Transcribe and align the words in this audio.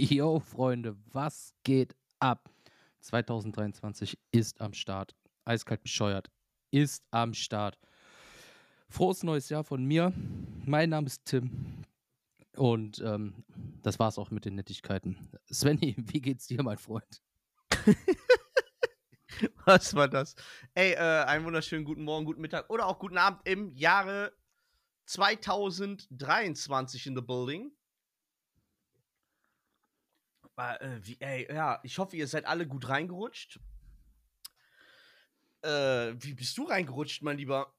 Yo, 0.00 0.40
Freunde, 0.40 0.96
was 1.12 1.52
geht 1.62 1.94
ab? 2.20 2.48
2023 3.00 4.18
ist 4.30 4.58
am 4.62 4.72
Start. 4.72 5.14
Eiskalt 5.44 5.82
bescheuert 5.82 6.30
ist 6.70 7.04
am 7.10 7.34
Start. 7.34 7.78
Frohes 8.88 9.22
neues 9.22 9.50
Jahr 9.50 9.62
von 9.62 9.84
mir. 9.84 10.14
Mein 10.64 10.88
Name 10.88 11.06
ist 11.06 11.26
Tim. 11.26 11.84
Und 12.56 13.00
ähm, 13.00 13.44
das 13.82 13.98
war's 13.98 14.18
auch 14.18 14.30
mit 14.30 14.46
den 14.46 14.54
Nettigkeiten. 14.54 15.18
Svenny, 15.52 15.94
wie 15.98 16.22
geht's 16.22 16.46
dir, 16.46 16.62
mein 16.62 16.78
Freund? 16.78 17.22
Was 19.66 19.94
war 19.94 20.08
das? 20.08 20.34
Ey, 20.72 20.92
äh, 20.92 21.24
einen 21.24 21.44
wunderschönen 21.44 21.84
guten 21.84 22.04
Morgen, 22.04 22.24
guten 22.24 22.40
Mittag 22.40 22.70
oder 22.70 22.86
auch 22.86 22.98
guten 22.98 23.18
Abend 23.18 23.42
im 23.44 23.70
Jahre 23.74 24.32
2023 25.04 27.06
in 27.06 27.16
the 27.16 27.22
building. 27.22 27.70
Äh, 30.60 31.00
wie, 31.02 31.16
ey, 31.20 31.46
ja, 31.52 31.80
ich 31.82 31.98
hoffe, 31.98 32.16
ihr 32.16 32.26
seid 32.26 32.44
alle 32.44 32.66
gut 32.66 32.88
reingerutscht. 32.88 33.58
Äh, 35.62 36.14
wie 36.18 36.34
bist 36.34 36.56
du 36.58 36.64
reingerutscht, 36.64 37.22
mein 37.22 37.38
Lieber? 37.38 37.74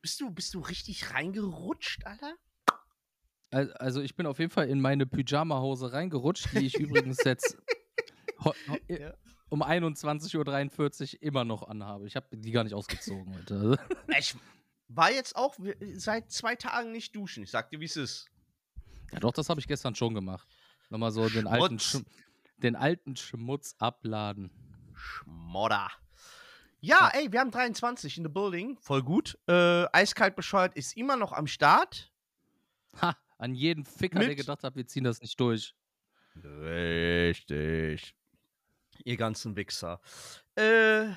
Bist 0.00 0.20
du, 0.20 0.30
bist 0.30 0.54
du 0.54 0.60
richtig 0.60 1.12
reingerutscht, 1.12 2.06
Alter? 2.06 2.34
Also, 3.50 4.02
ich 4.02 4.14
bin 4.14 4.26
auf 4.26 4.38
jeden 4.38 4.50
Fall 4.50 4.68
in 4.68 4.80
meine 4.80 5.06
Pyjama-Hose 5.06 5.92
reingerutscht, 5.92 6.52
die 6.52 6.66
ich 6.66 6.74
übrigens 6.78 7.24
jetzt 7.24 7.56
ja. 8.88 9.14
um 9.48 9.62
21.43 9.62 11.14
Uhr 11.14 11.22
immer 11.22 11.44
noch 11.44 11.66
anhabe. 11.66 12.06
Ich 12.06 12.16
habe 12.16 12.36
die 12.36 12.50
gar 12.50 12.64
nicht 12.64 12.74
ausgezogen 12.74 13.34
heute. 13.34 13.78
Ich 14.18 14.34
war 14.88 15.12
jetzt 15.12 15.36
auch 15.36 15.54
seit 15.94 16.32
zwei 16.32 16.56
Tagen 16.56 16.92
nicht 16.92 17.14
duschen. 17.14 17.42
Ich 17.42 17.50
sag 17.50 17.68
dir, 17.70 17.78
wie 17.80 17.84
es 17.84 17.96
ist. 17.96 18.26
Ja, 19.12 19.20
doch, 19.20 19.32
das 19.32 19.48
habe 19.48 19.60
ich 19.60 19.68
gestern 19.68 19.94
schon 19.94 20.14
gemacht. 20.14 20.48
Nochmal 20.90 21.10
so 21.10 21.28
den 21.28 21.46
alten, 21.46 21.78
den 22.58 22.76
alten 22.76 23.16
Schmutz 23.16 23.74
abladen. 23.78 24.50
Schmodder. 24.94 25.90
Ja, 26.80 27.10
ey, 27.12 27.32
wir 27.32 27.40
haben 27.40 27.50
23 27.50 28.18
in 28.18 28.24
the 28.24 28.30
building. 28.30 28.78
Voll 28.80 29.02
gut. 29.02 29.38
Äh, 29.48 29.86
eiskalt 29.92 30.36
bescheuert 30.36 30.76
ist 30.76 30.96
immer 30.96 31.16
noch 31.16 31.32
am 31.32 31.46
Start. 31.46 32.12
Ha, 33.02 33.16
an 33.36 33.54
jeden 33.54 33.84
Ficker, 33.84 34.20
Mit 34.20 34.28
der 34.28 34.36
gedacht 34.36 34.62
hat, 34.62 34.76
wir 34.76 34.86
ziehen 34.86 35.04
das 35.04 35.20
nicht 35.20 35.38
durch. 35.40 35.74
Richtig. 36.36 38.14
Ihr 39.04 39.16
ganzen 39.16 39.56
Wichser. 39.56 40.00
Äh, 40.56 41.08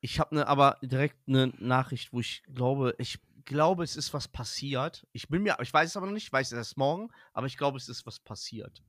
ich 0.00 0.20
habe 0.20 0.36
ne, 0.36 0.46
aber 0.46 0.78
direkt 0.82 1.16
eine 1.26 1.48
Nachricht, 1.58 2.12
wo 2.12 2.20
ich 2.20 2.42
glaube, 2.44 2.94
ich 2.98 3.18
glaube, 3.48 3.82
es 3.82 3.96
ist 3.96 4.14
was 4.14 4.28
passiert. 4.28 5.06
Ich 5.12 5.28
bin 5.28 5.42
mir, 5.42 5.56
ich 5.60 5.72
weiß 5.72 5.90
es 5.90 5.96
aber 5.96 6.06
noch 6.06 6.12
nicht, 6.12 6.24
ich 6.24 6.32
weiß 6.32 6.52
es 6.52 6.56
erst 6.56 6.76
morgen, 6.76 7.10
aber 7.32 7.46
ich 7.46 7.56
glaube, 7.56 7.78
es 7.78 7.88
ist 7.88 8.06
was 8.06 8.20
passiert. 8.20 8.84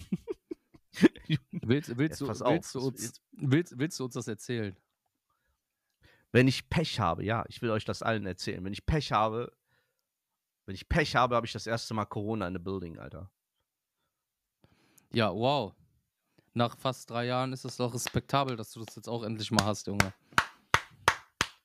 willst, 1.50 1.96
willst, 1.96 2.20
du, 2.20 2.26
willst, 2.26 2.74
du 2.74 2.80
uns, 2.80 3.20
willst, 3.32 3.78
willst 3.78 4.00
du 4.00 4.04
uns 4.04 4.14
das 4.14 4.26
erzählen? 4.26 4.76
Wenn 6.32 6.48
ich 6.48 6.68
Pech 6.68 6.98
habe, 6.98 7.24
ja, 7.24 7.44
ich 7.48 7.60
will 7.62 7.70
euch 7.70 7.84
das 7.84 8.02
allen 8.02 8.26
erzählen. 8.26 8.64
Wenn 8.64 8.72
ich 8.72 8.86
Pech 8.86 9.12
habe, 9.12 9.54
wenn 10.64 10.74
ich 10.74 10.88
Pech 10.88 11.14
habe, 11.14 11.36
habe 11.36 11.46
ich 11.46 11.52
das 11.52 11.66
erste 11.66 11.94
Mal 11.94 12.06
Corona 12.06 12.48
in 12.48 12.54
the 12.54 12.58
Building, 12.58 12.98
Alter. 12.98 13.30
Ja, 15.12 15.32
wow. 15.32 15.74
Nach 16.54 16.76
fast 16.76 17.10
drei 17.10 17.26
Jahren 17.26 17.52
ist 17.52 17.64
es 17.64 17.76
doch 17.76 17.92
respektabel, 17.92 18.56
dass 18.56 18.72
du 18.72 18.84
das 18.84 18.96
jetzt 18.96 19.08
auch 19.08 19.22
endlich 19.22 19.50
mal 19.50 19.66
hast, 19.66 19.86
Junge. 19.86 20.12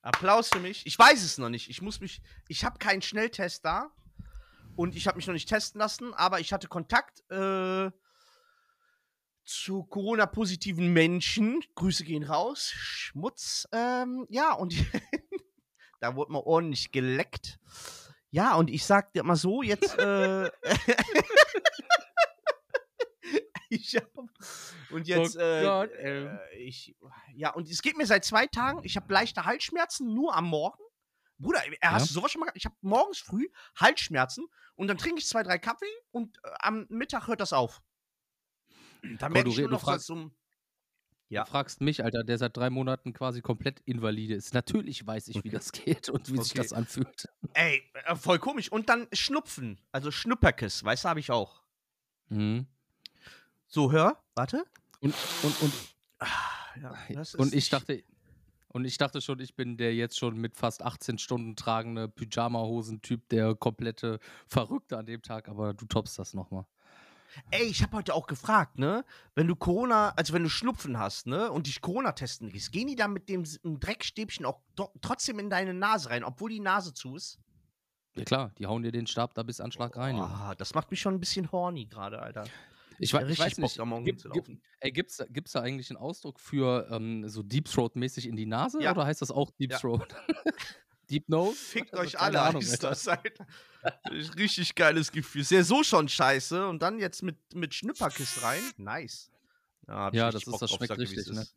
Applaus 0.07 0.49
für 0.49 0.59
mich. 0.59 0.85
Ich 0.85 0.97
weiß 0.97 1.21
es 1.23 1.37
noch 1.37 1.49
nicht. 1.49 1.69
Ich 1.69 1.81
muss 1.81 1.99
mich. 1.99 2.21
Ich 2.47 2.63
habe 2.63 2.79
keinen 2.79 3.01
Schnelltest 3.01 3.65
da. 3.65 3.91
Und 4.75 4.95
ich 4.95 5.07
habe 5.07 5.17
mich 5.17 5.27
noch 5.27 5.33
nicht 5.33 5.49
testen 5.49 5.79
lassen, 5.79 6.13
aber 6.13 6.39
ich 6.39 6.53
hatte 6.53 6.67
Kontakt 6.67 7.23
äh, 7.31 7.89
zu 9.43 9.83
Corona-positiven 9.83 10.93
Menschen. 10.93 11.61
Grüße 11.75 12.03
gehen 12.03 12.23
raus. 12.23 12.71
Schmutz. 12.75 13.67
Ähm, 13.71 14.25
ja, 14.29 14.53
und 14.53 14.75
da 15.99 16.15
wurde 16.15 16.31
mal 16.31 16.43
ordentlich 16.45 16.91
geleckt. 16.91 17.59
Ja, 18.29 18.55
und 18.55 18.69
ich 18.69 18.85
sag 18.85 19.13
dir 19.13 19.23
mal 19.23 19.35
so, 19.35 19.61
jetzt. 19.61 19.97
Äh, 19.97 20.51
ich 23.69 23.95
hab, 23.95 24.11
und 24.91 25.07
jetzt, 25.07 25.35
oh 25.37 25.39
äh, 25.39 26.25
äh, 26.25 26.57
ich, 26.57 26.95
ja, 27.33 27.53
und 27.53 27.69
es 27.69 27.81
geht 27.81 27.97
mir 27.97 28.05
seit 28.05 28.25
zwei 28.25 28.47
Tagen. 28.47 28.79
Ich 28.83 28.95
habe 28.95 29.11
leichte 29.13 29.45
Halsschmerzen 29.45 30.13
nur 30.13 30.35
am 30.35 30.45
Morgen. 30.45 30.83
Bruder, 31.39 31.61
ja? 31.67 31.91
hast 31.91 32.09
du 32.09 32.13
sowas 32.13 32.31
schon 32.31 32.39
mal 32.39 32.51
Ich 32.55 32.65
habe 32.65 32.75
morgens 32.81 33.19
früh 33.19 33.47
Halsschmerzen 33.75 34.47
und 34.75 34.87
dann 34.87 34.97
trinke 34.97 35.19
ich 35.19 35.27
zwei, 35.27 35.43
drei 35.43 35.59
Kaffee 35.59 35.85
und 36.11 36.37
äh, 36.43 36.49
am 36.59 36.87
Mittag 36.89 37.27
hört 37.27 37.41
das 37.41 37.53
auf. 37.53 37.81
Dann 39.19 39.33
merke 39.33 39.49
ich 39.49 39.57
nur 39.57 39.69
noch 39.69 39.81
fragst, 39.81 40.07
so 40.07 40.31
ja. 41.29 41.43
Du 41.43 41.51
fragst 41.51 41.81
mich, 41.81 42.03
Alter, 42.03 42.23
der 42.23 42.37
seit 42.37 42.55
drei 42.55 42.69
Monaten 42.69 43.13
quasi 43.13 43.41
komplett 43.41 43.81
invalide 43.81 44.33
ist. 44.33 44.53
Natürlich 44.53 45.05
weiß 45.05 45.27
ich, 45.27 45.35
okay. 45.35 45.43
wie 45.43 45.49
das 45.49 45.71
geht 45.71 46.09
und 46.09 46.29
wie 46.29 46.35
okay. 46.37 46.43
sich 46.43 46.53
das 46.53 46.73
anfühlt. 46.73 47.27
Ey, 47.53 47.83
äh, 48.05 48.15
voll 48.15 48.39
komisch. 48.39 48.71
Und 48.71 48.89
dann 48.89 49.07
Schnupfen, 49.11 49.81
also 49.91 50.09
Schnupperkiss, 50.09 50.83
weißt 50.83 51.03
du, 51.03 51.09
habe 51.09 51.19
ich 51.19 51.31
auch. 51.31 51.63
Mhm. 52.29 52.67
So, 53.67 53.91
hör, 53.91 54.17
warte. 54.33 54.65
Und, 55.01 55.13
und, 55.43 55.61
und, 55.61 55.73
ah, 56.19 56.27
ja, 56.81 56.95
und 57.37 57.53
ich 57.53 57.69
dachte, 57.69 58.03
und 58.69 58.85
ich 58.85 58.97
dachte 58.97 59.21
schon, 59.21 59.39
ich 59.39 59.55
bin 59.55 59.77
der 59.77 59.93
jetzt 59.93 60.17
schon 60.17 60.37
mit 60.37 60.55
fast 60.55 60.83
18 60.83 61.17
Stunden 61.17 61.55
tragende 61.55 62.07
Pyjama-Hosen-Typ, 62.07 63.27
der 63.29 63.55
komplette 63.55 64.19
Verrückte 64.47 64.97
an 64.97 65.05
dem 65.05 65.21
Tag, 65.21 65.49
aber 65.49 65.73
du 65.73 65.85
toppst 65.85 66.17
das 66.17 66.33
nochmal. 66.33 66.65
Ey, 67.51 67.65
ich 67.65 67.83
habe 67.83 67.97
heute 67.97 68.13
auch 68.13 68.25
gefragt, 68.25 68.79
ne? 68.79 69.03
Wenn 69.35 69.47
du 69.47 69.55
Corona, 69.55 70.13
also 70.15 70.33
wenn 70.33 70.43
du 70.43 70.49
Schnupfen 70.49 70.97
hast, 70.97 71.27
ne? 71.27 71.51
Und 71.51 71.67
dich 71.67 71.81
Corona 71.81 72.13
testen 72.13 72.49
gehst, 72.49 72.71
gehen 72.71 72.87
die 72.87 72.95
da 72.95 73.07
mit 73.07 73.27
dem 73.27 73.43
Dreckstäbchen 73.63 74.45
auch 74.45 74.61
trotzdem 75.01 75.39
in 75.39 75.49
deine 75.49 75.73
Nase 75.73 76.09
rein, 76.09 76.23
obwohl 76.23 76.49
die 76.49 76.61
Nase 76.61 76.93
zu 76.93 77.15
ist? 77.15 77.39
Ja 78.15 78.23
klar, 78.23 78.51
die 78.57 78.65
hauen 78.65 78.81
dir 78.81 78.91
den 78.91 79.07
Stab 79.07 79.33
da 79.33 79.43
bis 79.43 79.59
Anschlag 79.59 79.97
rein. 79.97 80.15
Oh, 80.15 80.53
das 80.57 80.73
macht 80.73 80.89
mich 80.89 81.01
schon 81.01 81.15
ein 81.15 81.19
bisschen 81.19 81.51
horny 81.51 81.85
gerade, 81.85 82.21
Alter. 82.21 82.45
Ich, 82.99 83.13
ich, 83.13 83.21
ich 83.29 83.39
weiß 83.39 83.57
nicht, 83.59 83.77
Bock, 83.77 84.05
gibt, 84.05 84.31
gibt, 84.31 84.49
ey, 84.79 84.91
gibt's, 84.91 85.23
gibt's 85.29 85.51
da 85.51 85.61
eigentlich 85.61 85.89
einen 85.89 85.97
Ausdruck 85.97 86.39
für 86.39 86.87
ähm, 86.91 87.27
so 87.29 87.43
Deep 87.43 87.65
Throat-mäßig 87.65 88.27
in 88.27 88.35
die 88.35 88.45
Nase 88.45 88.81
ja. 88.81 88.91
oder 88.91 89.05
heißt 89.05 89.21
das 89.21 89.31
auch 89.31 89.51
Deep 89.51 89.71
ja. 89.71 89.77
Throat? 89.77 90.15
Deep 91.09 91.29
Nose? 91.29 91.55
Fickt 91.55 91.93
euch 91.95 92.19
alle, 92.19 92.41
Ahnung, 92.41 92.61
heißt 92.61 92.83
das, 92.83 93.07
Alter. 93.07 93.47
Richtig 94.37 94.75
geiles 94.75 95.11
Gefühl. 95.11 95.41
Ist 95.41 95.51
ja 95.51 95.63
so 95.63 95.83
schon 95.83 96.09
scheiße 96.09 96.67
und 96.67 96.81
dann 96.81 96.99
jetzt 96.99 97.23
mit, 97.23 97.37
mit 97.53 97.73
Schnipperkiss 97.73 98.43
rein. 98.43 98.61
Nice. 98.77 99.31
Ja, 99.87 100.11
ja 100.11 100.31
das, 100.31 100.45
ist, 100.45 100.61
das 100.61 100.71
schmeckt 100.71 100.97
richtig, 100.97 101.27
ne? 101.27 101.47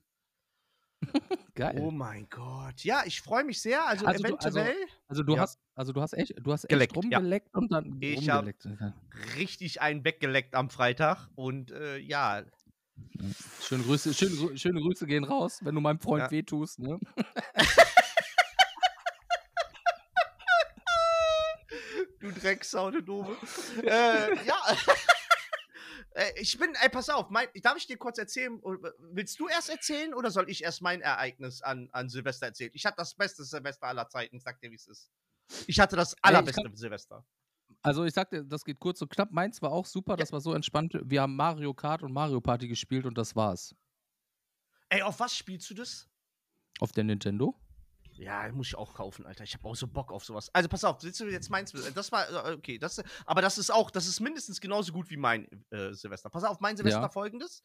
Geil. 1.60 1.78
Oh 1.78 1.90
mein 1.90 2.26
Gott. 2.30 2.82
Ja, 2.84 3.02
ich 3.04 3.20
freue 3.20 3.44
mich 3.44 3.60
sehr. 3.60 3.86
Also, 3.86 4.06
also 4.06 4.24
eventuell. 4.24 4.64
Du, 4.64 4.70
also, 4.70 4.80
also, 5.08 5.22
du 5.24 5.34
ja. 5.34 5.42
hast, 5.42 5.60
also 5.74 5.92
du 5.92 6.00
hast 6.00 6.14
echt, 6.14 6.34
du 6.40 6.52
hast 6.52 6.66
geleckt, 6.66 6.96
echt 6.96 7.04
rumgeleckt 7.04 7.50
ja. 7.52 7.60
und 7.60 7.70
dann 7.70 7.98
ich 8.00 8.30
rumgeleckt. 8.30 8.66
richtig 9.36 9.82
einen 9.82 10.02
weggeleckt 10.02 10.54
am 10.54 10.70
Freitag 10.70 11.28
und 11.34 11.70
äh, 11.70 11.98
ja. 11.98 12.44
Schöne 13.60 13.82
Grüße, 13.82 14.14
schöne, 14.14 14.56
schöne 14.56 14.80
Grüße 14.80 15.06
gehen 15.06 15.24
raus, 15.24 15.60
wenn 15.62 15.74
du 15.74 15.82
meinem 15.82 16.00
Freund 16.00 16.24
ja. 16.24 16.30
wehtust, 16.30 16.78
ne? 16.78 16.98
du 22.20 22.32
Drecksau, 22.32 22.90
du 22.90 23.02
Doofe. 23.02 23.36
äh, 23.84 24.46
ja. 24.46 24.56
Äh, 26.12 26.32
ich 26.36 26.58
bin, 26.58 26.74
ey, 26.80 26.88
pass 26.88 27.08
auf, 27.08 27.30
mein, 27.30 27.48
darf 27.62 27.76
ich 27.76 27.86
dir 27.86 27.96
kurz 27.96 28.18
erzählen? 28.18 28.60
Willst 28.98 29.38
du 29.38 29.48
erst 29.48 29.70
erzählen 29.70 30.14
oder 30.14 30.30
soll 30.30 30.50
ich 30.50 30.64
erst 30.64 30.82
mein 30.82 31.00
Ereignis 31.00 31.62
an, 31.62 31.88
an 31.92 32.08
Silvester 32.08 32.46
erzählen? 32.46 32.70
Ich 32.74 32.86
hatte 32.86 32.96
das 32.96 33.14
beste 33.14 33.44
Silvester 33.44 33.86
aller 33.86 34.08
Zeiten, 34.08 34.36
ich 34.36 34.42
sag 34.42 34.60
dir, 34.60 34.70
wie 34.70 34.76
es 34.76 34.88
ist. 34.88 35.10
Ich 35.66 35.80
hatte 35.80 35.96
das 35.96 36.16
allerbeste 36.22 36.62
kann, 36.62 36.76
Silvester. 36.76 37.24
Also 37.82 38.04
ich 38.04 38.14
sagte, 38.14 38.44
das 38.44 38.64
geht 38.64 38.78
kurz 38.78 39.00
und 39.02 39.10
knapp. 39.10 39.30
Meins 39.30 39.62
war 39.62 39.72
auch 39.72 39.86
super, 39.86 40.12
ja. 40.12 40.16
das 40.16 40.32
war 40.32 40.40
so 40.40 40.52
entspannt. 40.54 40.98
Wir 41.02 41.22
haben 41.22 41.36
Mario 41.36 41.74
Kart 41.74 42.02
und 42.02 42.12
Mario 42.12 42.40
Party 42.40 42.68
gespielt 42.68 43.06
und 43.06 43.16
das 43.16 43.34
war's. 43.36 43.74
Ey, 44.88 45.02
auf 45.02 45.20
was 45.20 45.36
spielst 45.36 45.70
du 45.70 45.74
das? 45.74 46.08
Auf 46.80 46.92
der 46.92 47.04
Nintendo. 47.04 47.54
Ja, 48.20 48.52
muss 48.52 48.66
ich 48.66 48.74
auch 48.74 48.92
kaufen, 48.92 49.24
Alter. 49.24 49.44
Ich 49.44 49.54
habe 49.54 49.66
auch 49.66 49.74
so 49.74 49.86
Bock 49.86 50.12
auf 50.12 50.26
sowas. 50.26 50.54
Also 50.54 50.68
pass 50.68 50.84
auf, 50.84 51.02
willst 51.02 51.20
du 51.20 51.24
jetzt 51.24 51.48
meins? 51.48 51.72
Das 51.94 52.12
war 52.12 52.48
äh, 52.48 52.52
okay, 52.52 52.76
das 52.76 53.02
aber 53.24 53.40
das 53.40 53.56
ist 53.56 53.70
auch, 53.70 53.90
das 53.90 54.06
ist 54.06 54.20
mindestens 54.20 54.60
genauso 54.60 54.92
gut 54.92 55.08
wie 55.08 55.16
mein 55.16 55.48
äh, 55.70 55.94
Silvester. 55.94 56.28
Pass 56.28 56.44
auf, 56.44 56.60
mein 56.60 56.76
Silvester 56.76 57.00
ja. 57.00 57.08
folgendes. 57.08 57.62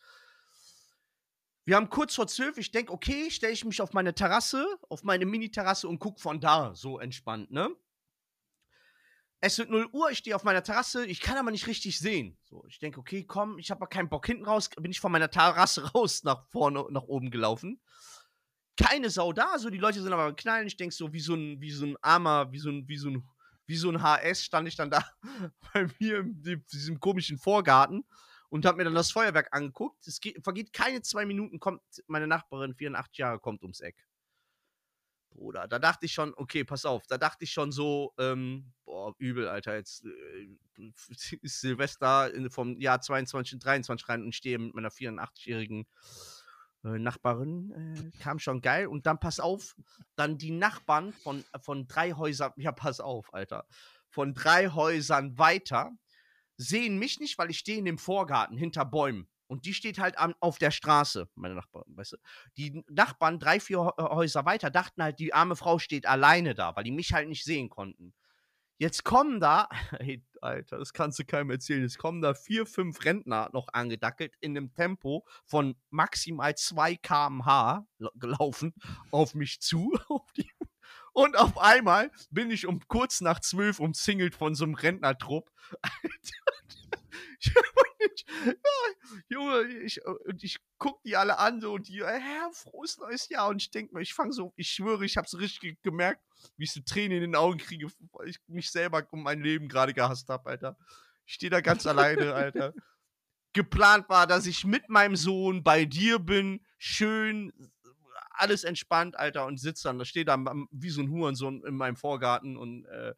Wir 1.66 1.76
haben 1.76 1.90
kurz 1.90 2.16
vor 2.16 2.28
zwölf, 2.28 2.58
ich 2.58 2.72
denke, 2.72 2.94
okay, 2.94 3.30
stelle 3.32 3.52
ich 3.52 3.66
mich 3.66 3.82
auf 3.82 3.92
meine 3.92 4.16
Terrasse, 4.16 4.66
auf 4.88 5.04
meine 5.04 5.26
Mini-Terrasse 5.26 5.90
und 5.90 6.00
gucke 6.00 6.22
von 6.22 6.40
da 6.40 6.74
so 6.74 7.00
entspannt, 7.00 7.52
ne? 7.52 7.70
Es 9.42 9.58
wird 9.58 9.70
0 9.70 9.90
Uhr, 9.92 10.10
ich 10.10 10.20
stehe 10.20 10.36
auf 10.36 10.44
meiner 10.44 10.64
Terrasse, 10.64 11.06
ich 11.06 11.20
kann 11.20 11.38
aber 11.38 11.52
nicht 11.52 11.68
richtig 11.68 12.00
sehen. 12.00 12.38
So, 12.44 12.64
ich 12.68 12.80
denke, 12.80 13.00
okay, 13.00 13.26
komm, 13.26 13.60
ich 13.60 13.72
habe 13.72 13.80
aber 13.80 13.90
keinen 13.90 14.10
Bock 14.10 14.26
hinten 14.26 14.46
raus, 14.46 14.70
bin 14.70 14.92
ich 14.92 15.02
von 15.02 15.12
meiner 15.12 15.30
Terrasse 15.30 15.92
raus 15.94 16.24
nach 16.24 16.48
vorne, 16.50 16.86
nach 16.92 17.04
oben 17.04 17.30
gelaufen 17.30 17.82
keine 18.78 19.10
Sau 19.10 19.34
da, 19.34 19.58
so 19.58 19.70
die 19.70 19.78
Leute 19.78 20.02
sind 20.02 20.12
aber 20.12 20.36
knallen. 20.36 20.68
Ich 20.68 20.78
denke 20.78 20.94
so, 20.94 21.14
wie 21.14 21.20
so 21.20 21.34
ein, 21.34 21.62
wie 21.62 21.72
so 21.72 21.86
ein 21.86 21.98
armer, 22.02 22.52
wie 22.52 22.60
so 22.60 22.70
ein, 22.70 22.88
wie 22.88 22.98
so 22.98 23.10
ein, 23.10 23.28
wie 23.68 23.76
so 23.78 23.90
ein 23.90 24.02
HS 24.02 24.44
stand 24.44 24.68
ich 24.68 24.76
dann 24.76 24.92
da 24.92 25.04
bei 25.74 25.88
mir 26.00 26.20
in 26.20 26.66
diesem 26.72 27.00
komischen 27.00 27.38
Vorgarten 27.38 28.04
und 28.50 28.66
habe 28.66 28.78
mir 28.78 28.84
dann 28.84 28.96
das 28.96 29.12
Feuerwerk 29.12 29.50
angeguckt. 29.52 30.06
Es 30.08 30.20
geht, 30.20 30.44
vergeht 30.44 30.74
keine 30.74 31.02
zwei 31.02 31.26
Minuten, 31.26 31.60
kommt 31.60 31.82
meine 32.08 32.28
Nachbarin, 32.28 32.76
84 32.76 33.18
Jahre, 33.18 33.40
kommt 33.40 33.62
ums 33.64 33.80
Eck. 33.80 34.06
Bruder, 35.32 35.68
da 35.68 35.80
dachte 35.80 36.06
ich 36.06 36.14
schon, 36.14 36.34
okay, 36.38 36.64
pass 36.64 36.86
auf, 36.86 37.06
da 37.08 37.18
dachte 37.18 37.44
ich 37.44 37.52
schon 37.52 37.72
so, 37.72 38.14
ähm, 38.18 38.72
boah, 38.86 39.14
übel, 39.18 39.50
Alter, 39.50 39.76
jetzt 39.76 40.06
äh, 40.06 40.48
ist 41.42 41.60
Silvester 41.60 42.32
vom 42.50 42.80
Jahr 42.80 43.02
22 43.02 43.56
und 43.56 43.66
23 43.66 44.08
rein 44.08 44.24
und 44.24 44.34
stehe 44.34 44.58
mit 44.58 44.74
meiner 44.74 44.92
84-jährigen 44.92 45.88
äh, 46.86 47.00
Nachbarin, 47.00 47.72
äh, 47.72 48.18
kam 48.20 48.40
schon 48.40 48.62
geil. 48.62 48.88
Und 48.88 49.06
dann 49.06 49.20
pass 49.20 49.40
auf, 49.40 49.76
dann 50.16 50.38
die 50.38 50.52
Nachbarn 50.52 51.14
von, 51.14 51.44
von 51.62 51.88
drei 51.88 52.14
Häusern, 52.14 52.54
ja, 52.58 52.72
pass 52.72 53.00
auf, 53.00 53.34
Alter, 53.34 53.66
von 54.10 54.34
drei 54.34 54.70
Häusern 54.70 55.38
weiter 55.38 55.92
sehen 56.58 56.98
mich 56.98 57.20
nicht, 57.20 57.38
weil 57.38 57.50
ich 57.50 57.60
stehe 57.60 57.80
in 57.80 57.86
dem 57.86 57.98
Vorgarten 57.98 58.58
hinter 58.58 58.86
Bäumen. 58.86 59.28
Und 59.48 59.66
die 59.66 59.74
steht 59.74 60.00
halt 60.00 60.18
an, 60.18 60.34
auf 60.40 60.58
der 60.58 60.72
Straße, 60.72 61.30
meine 61.36 61.54
Nachbarn, 61.54 61.86
weißt 61.88 62.14
du. 62.14 62.18
Die 62.58 62.84
Nachbarn, 62.90 63.40
drei, 63.40 63.60
vier 63.60 63.94
äh, 63.98 64.02
Häuser 64.02 64.46
weiter, 64.46 64.72
dachten 64.72 65.04
halt, 65.04 65.20
die 65.20 65.34
arme 65.34 65.56
Frau 65.56 65.78
steht 65.78 66.08
alleine 66.08 66.56
da, 66.56 66.76
weil 66.76 66.84
die 66.84 66.92
mich 66.92 67.14
halt 67.14 67.30
nicht 67.30 67.44
sehen 67.44 67.70
konnten. 67.70 68.14
Jetzt 68.78 69.06
kommen 69.06 69.40
da, 69.40 69.70
ey, 70.00 70.24
Alter, 70.42 70.78
das 70.78 70.94
kannst 70.94 71.18
du 71.20 71.26
keinem 71.26 71.50
erzählen, 71.50 71.82
jetzt 71.82 71.98
kommen 71.98 72.22
da 72.22 72.34
vier, 72.34 72.66
fünf 72.66 73.04
Rentner 73.06 73.50
noch 73.54 73.68
angedackelt 73.72 74.36
in 74.42 74.58
einem 74.58 74.74
Tempo 74.74 75.26
von 75.46 75.76
maximal 75.90 76.56
2 76.56 76.96
km/h 76.96 77.86
gelaufen 78.16 78.74
auf 79.12 79.34
mich 79.34 79.62
zu. 79.62 79.98
Und 81.14 81.38
auf 81.38 81.58
einmal 81.58 82.12
bin 82.30 82.52
ich 82.52 82.68
um 82.68 82.82
kurz 82.88 83.22
nach 83.22 83.40
zwölf 83.40 83.80
umzingelt 83.80 84.36
von 84.36 84.54
so 84.54 84.66
einem 84.66 84.76
Rentnertrupp. 84.76 85.50
Junge, 89.30 89.64
ich, 89.84 90.06
und 90.06 90.44
ich 90.44 90.58
guck 90.78 91.02
die 91.04 91.16
alle 91.16 91.38
an 91.40 91.62
so 91.62 91.74
und 91.74 91.88
die, 91.88 92.04
Herr, 92.04 92.50
frohes 92.54 92.98
neues 92.98 93.30
Jahr. 93.30 93.50
Und 93.50 93.62
ich 93.62 93.72
denke 93.72 93.94
mir, 93.94 94.02
ich 94.02 94.14
fange 94.14 94.34
so, 94.34 94.54
ich 94.56 94.70
schwöre, 94.70 95.06
ich 95.06 95.18
habe 95.18 95.28
so 95.28 95.38
richtig 95.38 95.82
gemerkt, 95.84 96.22
wie 96.58 96.66
ich 96.66 96.72
so 96.72 96.82
Tränen 96.82 97.18
in 97.18 97.22
den 97.22 97.36
Augen 97.36 97.58
kriege, 97.58 97.88
weil 98.12 98.30
ich 98.30 98.40
mich 98.48 98.72
selber 98.72 99.06
um 99.12 99.24
mein 99.24 99.42
Leben 99.42 99.68
gerade 99.68 99.94
gehasst 99.94 100.30
habe, 100.30 100.50
Alter. 100.50 100.78
Ich 101.26 101.34
stehe 101.34 101.50
da 101.50 101.62
ganz 101.62 101.86
alleine, 101.88 102.34
Alter. 102.34 102.74
Geplant 103.54 104.10
war, 104.10 104.28
dass 104.28 104.46
ich 104.46 104.66
mit 104.66 104.90
meinem 104.90 105.16
Sohn 105.16 105.64
bei 105.64 105.86
dir 105.86 106.20
bin, 106.20 106.66
schön, 106.78 107.54
alles 108.32 108.64
entspannt, 108.64 109.18
Alter, 109.18 109.46
und 109.46 109.60
sitze 109.60 109.84
dann, 109.88 109.98
da 109.98 110.06
steht 110.06 110.28
da 110.28 110.38
wie 110.72 110.90
so 110.90 111.02
ein 111.02 111.10
Hurensohn 111.10 111.64
in 111.66 111.76
meinem 111.76 111.96
Vorgarten 111.96 112.58
und 112.58 112.86
äh, 112.86 113.14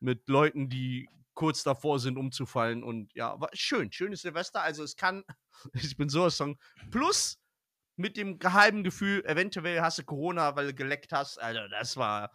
mit 0.00 0.28
Leuten, 0.28 0.68
die 0.68 1.08
kurz 1.34 1.62
davor 1.62 1.98
sind, 1.98 2.16
umzufallen. 2.16 2.82
Und 2.82 3.12
ja, 3.14 3.38
war 3.40 3.50
schön, 3.52 3.92
schönes 3.92 4.22
Silvester. 4.22 4.62
Also 4.62 4.82
es 4.82 4.96
kann, 4.96 5.24
ich 5.74 5.96
bin 5.96 6.08
so 6.08 6.28
Song. 6.30 6.58
Plus 6.90 7.38
mit 7.96 8.16
dem 8.16 8.38
geheimen 8.38 8.82
Gefühl, 8.82 9.24
eventuell 9.26 9.80
hast 9.80 9.98
du 9.98 10.04
Corona, 10.04 10.56
weil 10.56 10.68
du 10.68 10.74
geleckt 10.74 11.12
hast. 11.12 11.38
Alter, 11.38 11.68
das 11.68 11.96
war. 11.96 12.32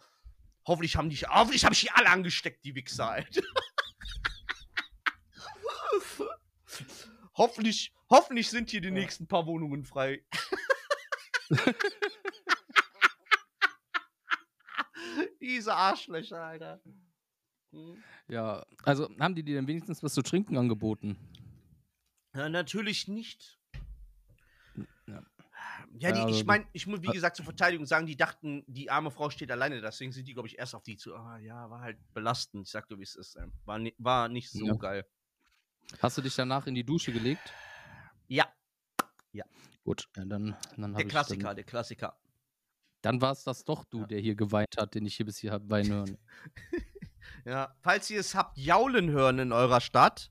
Hoffentlich 0.66 0.96
haben 0.96 1.10
die, 1.10 1.16
hoffentlich 1.16 1.64
habe 1.64 1.74
ich 1.74 1.80
die 1.80 1.90
alle 1.90 2.08
angesteckt, 2.08 2.64
die 2.64 2.74
Wichser, 2.74 3.10
Alter. 3.10 3.42
hoffentlich, 7.34 7.92
hoffentlich 8.10 8.50
sind 8.50 8.70
hier 8.70 8.82
die 8.82 8.90
nächsten 8.90 9.26
paar 9.26 9.46
Wohnungen 9.46 9.84
frei. 9.84 10.24
Diese 15.40 15.74
Arschlöcher, 15.74 16.42
Alter. 16.42 16.82
Hm. 17.72 18.02
Ja, 18.28 18.64
also 18.84 19.08
haben 19.18 19.34
die 19.34 19.42
dir 19.42 19.56
denn 19.56 19.66
wenigstens 19.66 20.02
was 20.02 20.14
zu 20.14 20.22
trinken 20.22 20.56
angeboten? 20.56 21.16
Ja, 22.34 22.48
natürlich 22.48 23.08
nicht. 23.08 23.58
Ja. 25.06 25.22
Ja, 25.98 26.12
die, 26.12 26.18
ich 26.18 26.24
also 26.24 26.44
meine, 26.44 26.66
ich 26.72 26.86
muss 26.86 27.02
wie 27.02 27.08
gesagt 27.08 27.36
zur 27.36 27.44
Verteidigung 27.44 27.84
sagen, 27.84 28.06
die 28.06 28.16
dachten, 28.16 28.64
die 28.66 28.90
arme 28.90 29.10
Frau 29.10 29.28
steht 29.28 29.50
alleine, 29.50 29.80
deswegen 29.80 30.12
sind 30.12 30.28
die, 30.28 30.34
glaube 30.34 30.48
ich, 30.48 30.58
erst 30.58 30.74
auf 30.74 30.82
die 30.84 30.96
zu. 30.96 31.14
Ah, 31.14 31.38
ja, 31.38 31.68
war 31.68 31.80
halt 31.80 31.98
belastend. 32.14 32.66
Ich 32.66 32.70
sag 32.70 32.88
dir, 32.88 32.98
wie 32.98 33.02
es 33.02 33.16
ist. 33.16 33.36
Ähm, 33.36 33.52
war, 33.64 33.80
war 33.98 34.28
nicht 34.28 34.50
so 34.50 34.64
ja. 34.64 34.74
geil. 34.74 35.04
Hast 35.98 36.16
du 36.16 36.22
dich 36.22 36.34
danach 36.34 36.66
in 36.66 36.74
die 36.74 36.84
Dusche 36.84 37.12
gelegt? 37.12 37.52
Ja. 38.28 38.46
Ja. 39.32 39.44
Gut, 39.84 40.08
ja, 40.16 40.24
dann, 40.24 40.56
dann 40.76 40.94
Der 40.94 41.06
Klassiker, 41.06 41.48
dann, 41.48 41.56
der 41.56 41.64
Klassiker. 41.64 42.16
Dann 43.02 43.20
war 43.20 43.32
es 43.32 43.44
das 43.44 43.64
doch 43.64 43.84
du, 43.84 44.06
der 44.06 44.20
hier 44.20 44.36
geweint 44.36 44.76
hat, 44.78 44.94
den 44.94 45.06
ich 45.06 45.16
hier 45.16 45.26
bis 45.26 45.38
hier 45.38 45.52
habe 45.52 45.68
weinen 45.68 45.90
hören. 45.90 46.18
Ja, 47.44 47.74
falls 47.80 48.10
ihr 48.10 48.20
es 48.20 48.34
habt 48.34 48.58
jaulen 48.58 49.10
hören 49.10 49.38
in 49.38 49.52
eurer 49.52 49.80
Stadt, 49.80 50.30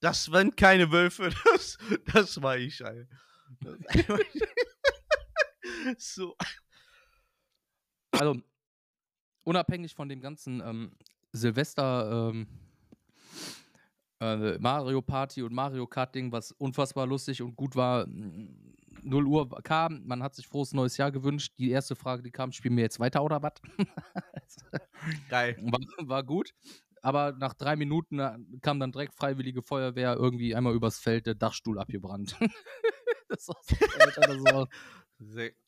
das 0.00 0.32
waren 0.32 0.56
keine 0.56 0.90
Wölfe, 0.90 1.30
das, 1.44 1.78
das 2.12 2.42
war 2.42 2.56
ich, 2.56 2.84
Alter. 2.84 3.06
so. 5.98 6.36
Also, 8.12 8.40
unabhängig 9.44 9.94
von 9.94 10.08
dem 10.08 10.20
ganzen 10.20 10.60
ähm, 10.60 10.96
Silvester 11.32 12.30
ähm, 12.30 12.46
äh, 14.20 14.58
Mario 14.58 15.00
Party 15.02 15.42
und 15.42 15.52
Mario 15.52 15.86
Kart 15.86 16.14
Ding, 16.14 16.30
was 16.32 16.52
unfassbar 16.52 17.06
lustig 17.06 17.42
und 17.42 17.56
gut 17.56 17.74
war, 17.76 18.06
0 19.02 19.26
Uhr 19.26 19.48
kam, 19.62 20.02
man 20.06 20.22
hat 20.22 20.34
sich 20.34 20.46
frohes 20.46 20.72
neues 20.72 20.96
Jahr 20.96 21.10
gewünscht. 21.10 21.54
Die 21.58 21.70
erste 21.70 21.96
Frage, 21.96 22.22
die 22.22 22.30
kam, 22.30 22.52
spielen 22.52 22.76
wir 22.76 22.84
jetzt 22.84 23.00
weiter 23.00 23.22
oder 23.22 23.42
was? 23.42 23.54
Geil. 25.28 25.56
War, 25.60 26.08
war, 26.08 26.22
gut. 26.24 26.52
Aber 27.02 27.32
nach 27.32 27.54
drei 27.54 27.76
Minuten 27.76 28.18
äh, 28.18 28.38
kam 28.60 28.78
dann 28.78 28.92
direkt 28.92 29.14
Freiwillige 29.14 29.62
Feuerwehr 29.62 30.16
irgendwie 30.16 30.54
einmal 30.54 30.74
übers 30.74 30.98
Feld 30.98 31.26
der 31.26 31.34
Dachstuhl 31.34 31.78
abgebrannt. 31.78 32.36
das 33.28 33.48
war 33.48 33.56
so, 33.62 33.76
Alter, 33.98 34.20
das 34.20 34.44
war 34.44 34.68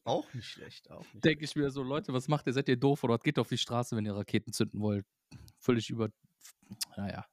auch 0.04 0.32
nicht 0.34 0.46
schlecht. 0.46 0.90
Auch 0.90 1.04
nicht 1.12 1.24
Denke 1.24 1.44
ich 1.44 1.56
mir 1.56 1.70
so, 1.70 1.82
Leute, 1.82 2.12
was 2.12 2.28
macht 2.28 2.46
ihr? 2.46 2.52
Seid 2.52 2.68
ihr 2.68 2.76
doof 2.76 3.04
oder 3.04 3.18
geht 3.18 3.38
auf 3.38 3.48
die 3.48 3.58
Straße, 3.58 3.96
wenn 3.96 4.06
ihr 4.06 4.14
Raketen 4.14 4.52
zünden 4.52 4.80
wollt? 4.80 5.06
Völlig 5.58 5.90
über. 5.90 6.08
Naja. 6.96 7.26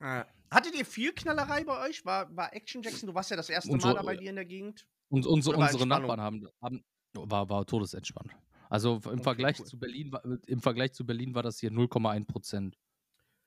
Äh, 0.00 0.24
hattet 0.52 0.74
ihr 0.74 0.84
viel 0.84 1.12
Knallerei 1.12 1.64
bei 1.64 1.88
euch? 1.88 2.04
War, 2.04 2.34
war 2.36 2.54
Action 2.54 2.82
Jackson, 2.82 3.08
du 3.08 3.14
warst 3.14 3.30
ja 3.30 3.36
das 3.36 3.48
erste 3.48 3.72
Mal 3.72 3.80
so, 3.80 3.92
da 3.92 4.02
bei 4.02 4.16
dir 4.16 4.30
in 4.30 4.36
der 4.36 4.44
Gegend? 4.44 4.86
Und 5.08 5.26
unsere, 5.26 5.56
unsere 5.56 5.86
Nachbarn 5.86 6.20
haben, 6.20 6.48
haben 6.60 6.84
war, 7.14 7.48
war 7.48 7.66
todesentspannt. 7.66 8.30
Also 8.70 9.00
im 9.04 9.12
okay, 9.12 9.22
Vergleich 9.22 9.60
cool. 9.60 9.66
zu 9.66 9.78
Berlin 9.78 10.12
war, 10.12 10.22
im 10.46 10.60
Vergleich 10.60 10.92
zu 10.94 11.04
Berlin 11.04 11.34
war 11.34 11.42
das 11.42 11.58
hier 11.58 11.70
0,1 11.70 12.26
Prozent. 12.26 12.78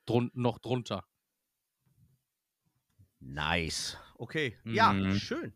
Drun, 0.05 0.29
noch 0.35 0.59
drunter. 0.59 1.03
Nice. 3.19 3.97
Okay. 4.17 4.57
Mhm. 4.63 4.73
Ja, 4.75 5.15
schön. 5.15 5.53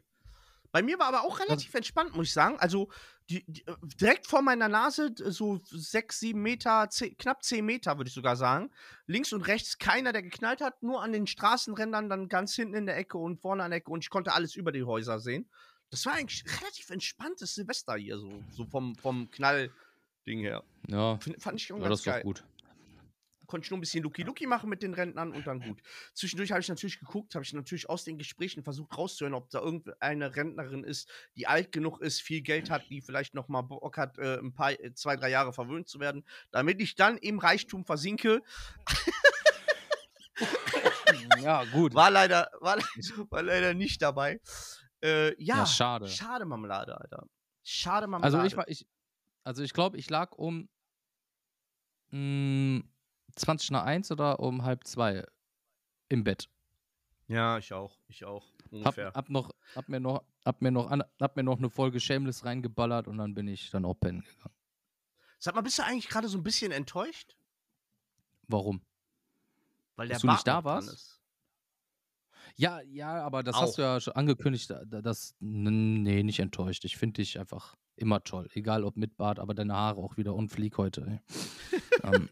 Bei 0.72 0.82
mir 0.82 0.98
war 1.00 1.08
aber 1.08 1.24
auch 1.24 1.40
relativ 1.40 1.74
entspannt, 1.74 2.16
muss 2.16 2.28
ich 2.28 2.34
sagen. 2.34 2.58
Also 2.60 2.90
die, 3.30 3.44
die, 3.48 3.66
äh, 3.68 3.76
direkt 4.00 4.28
vor 4.28 4.42
meiner 4.42 4.68
Nase, 4.68 5.14
so 5.16 5.60
sechs, 5.64 6.20
sieben 6.20 6.42
Meter, 6.42 6.90
zehn, 6.90 7.16
knapp 7.18 7.44
zehn 7.44 7.66
Meter, 7.66 7.98
würde 7.98 8.08
ich 8.08 8.14
sogar 8.14 8.36
sagen. 8.36 8.72
Links 9.06 9.34
und 9.34 9.42
rechts 9.42 9.78
keiner, 9.78 10.12
der 10.12 10.24
geknallt 10.24 10.62
hat, 10.62 10.82
nur 10.82 11.02
an 11.02 11.12
den 11.12 11.28
Straßenrändern, 11.28 12.10
dann 12.10 12.28
ganz 12.28 12.56
hinten 12.56 12.76
in 12.76 12.86
der 12.86 12.98
Ecke 12.98 13.18
und 13.18 13.40
vorne 13.40 13.64
an 13.64 13.72
der 13.72 13.78
Ecke 13.78 13.92
und 13.92 14.04
ich 14.04 14.10
konnte 14.10 14.34
alles 14.34 14.56
über 14.56 14.72
die 14.72 14.84
Häuser 14.84 15.20
sehen. 15.20 15.48
Das 15.92 16.06
war 16.06 16.14
eigentlich 16.14 16.44
relativ 16.62 16.90
entspanntes 16.90 17.56
Silvester 17.56 17.96
hier, 17.96 18.18
so, 18.18 18.44
so 18.52 18.66
vom, 18.66 18.96
vom 18.96 19.30
Knall-Ding 19.32 20.40
her. 20.40 20.64
Ja. 20.88 21.20
Fand 21.40 21.62
ich 21.62 21.70
irgendwas 21.70 21.88
ja, 21.88 21.90
das 21.90 22.04
geil. 22.04 22.24
gut. 22.24 22.44
Konnte 23.50 23.66
ich 23.66 23.72
nur 23.72 23.80
ein 23.80 23.82
bisschen 23.82 24.04
Luki-Luki 24.04 24.46
machen 24.46 24.70
mit 24.70 24.84
den 24.84 24.94
Rentnern 24.94 25.34
und 25.34 25.48
dann 25.48 25.60
gut. 25.60 25.82
Zwischendurch 26.14 26.52
habe 26.52 26.62
ich 26.62 26.70
natürlich 26.70 27.00
geguckt, 27.00 27.34
habe 27.34 27.44
ich 27.44 27.52
natürlich 27.52 27.90
aus 27.90 28.04
den 28.04 28.20
Gesprächen 28.20 28.64
versucht 28.64 28.96
rauszuhören, 28.96 29.34
ob 29.34 29.50
da 29.50 29.60
irgendeine 29.60 30.36
Rentnerin 30.36 30.84
ist, 30.84 31.10
die 31.36 31.48
alt 31.48 31.72
genug 31.72 32.00
ist, 32.00 32.22
viel 32.22 32.42
Geld 32.42 32.70
hat, 32.70 32.88
die 32.92 33.02
vielleicht 33.02 33.34
noch 33.34 33.48
mal 33.48 33.64
Bock 33.64 33.98
hat, 33.98 34.20
äh, 34.20 34.38
ein 34.38 34.54
paar, 34.54 34.80
äh, 34.80 34.94
zwei, 34.94 35.16
drei 35.16 35.32
Jahre 35.32 35.52
verwöhnt 35.52 35.90
zu 35.90 36.00
werden, 36.00 36.24
damit 36.52 36.80
ich 36.80 36.94
dann 36.94 37.18
im 37.18 37.40
Reichtum 37.40 37.86
versinke. 37.86 38.44
ja, 41.42 41.66
gut. 41.66 41.96
War 41.96 42.12
leider, 42.12 42.52
war, 42.60 42.78
war 43.32 43.42
leider 43.42 43.74
nicht 43.74 44.00
dabei. 44.04 44.40
Äh, 45.04 45.30
ja, 45.44 45.58
ja, 45.58 45.66
schade. 45.66 46.08
Schade 46.08 46.46
Marmelade, 46.46 47.02
Alter. 47.02 47.26
Schade 47.64 48.06
Marmelade. 48.06 48.38
Also 48.38 48.48
ich 48.48 48.56
war, 48.56 48.68
ich, 48.68 48.88
also 49.44 49.64
ich 49.64 49.74
glaube, 49.74 49.98
ich 49.98 50.08
lag 50.12 50.34
um 50.34 50.70
mh, 52.12 52.12
hm, 52.12 52.90
20 53.40 53.72
nach 53.72 53.84
1 53.84 54.12
oder 54.12 54.40
um 54.40 54.64
halb 54.64 54.86
zwei 54.86 55.26
im 56.10 56.24
Bett. 56.24 56.50
Ja, 57.28 57.58
ich 57.58 57.74
auch. 57.74 57.98
Ich 58.08 58.26
auch. 58.26 58.46
Ungefähr. 58.72 59.08
Hab, 59.08 59.16
hab, 59.16 59.30
noch, 59.30 59.52
hab 59.76 59.88
mir 59.88 60.00
noch, 60.00 60.24
hab 60.46 60.62
mir 60.62 60.72
noch, 60.72 60.90
an, 60.90 61.04
hab 61.20 61.36
mir 61.36 61.44
noch 61.44 61.58
eine 61.58 61.70
Folge 61.70 62.00
Shameless 62.00 62.44
reingeballert 62.44 63.08
und 63.08 63.18
dann 63.18 63.34
bin 63.34 63.48
ich 63.48 63.70
dann 63.70 63.86
auch 63.86 63.94
pennen 63.94 64.22
gegangen. 64.22 64.56
Sag 65.38 65.56
mal, 65.56 65.62
bist 65.62 65.80
du 65.80 65.84
eigentlich 65.84 66.10
gerade 66.10 66.28
so 66.28 66.38
ein 66.38 66.44
bisschen 66.44 66.72
enttäuscht? 66.72 67.36
Warum? 68.48 68.82
Weil 69.96 70.08
der 70.08 70.16
Dass 70.16 70.22
du 70.22 70.28
nicht 70.28 70.48
da 70.48 70.64
warst? 70.64 71.20
Ja, 72.56 72.82
ja, 72.82 73.24
aber 73.24 73.44
das 73.44 73.56
auch. 73.56 73.62
hast 73.62 73.78
du 73.78 73.84
ja 73.84 74.00
schon 74.02 74.14
angekündigt. 74.14 74.74
Das, 74.88 75.36
nee, 75.40 76.24
nicht 76.24 76.40
enttäuscht. 76.40 76.84
Ich 76.84 76.98
finde 76.98 77.22
dich 77.22 77.40
einfach 77.40 77.76
immer 77.96 78.24
toll. 78.24 78.50
Egal 78.54 78.84
ob 78.84 78.98
mit 78.98 79.18
Bart, 79.18 79.40
aber 79.40 79.54
deine 79.54 79.76
Haare 79.76 80.02
auch 80.02 80.18
wieder 80.18 80.34
unflieg 80.34 80.78
heute. 80.78 81.22
ähm, 82.04 82.30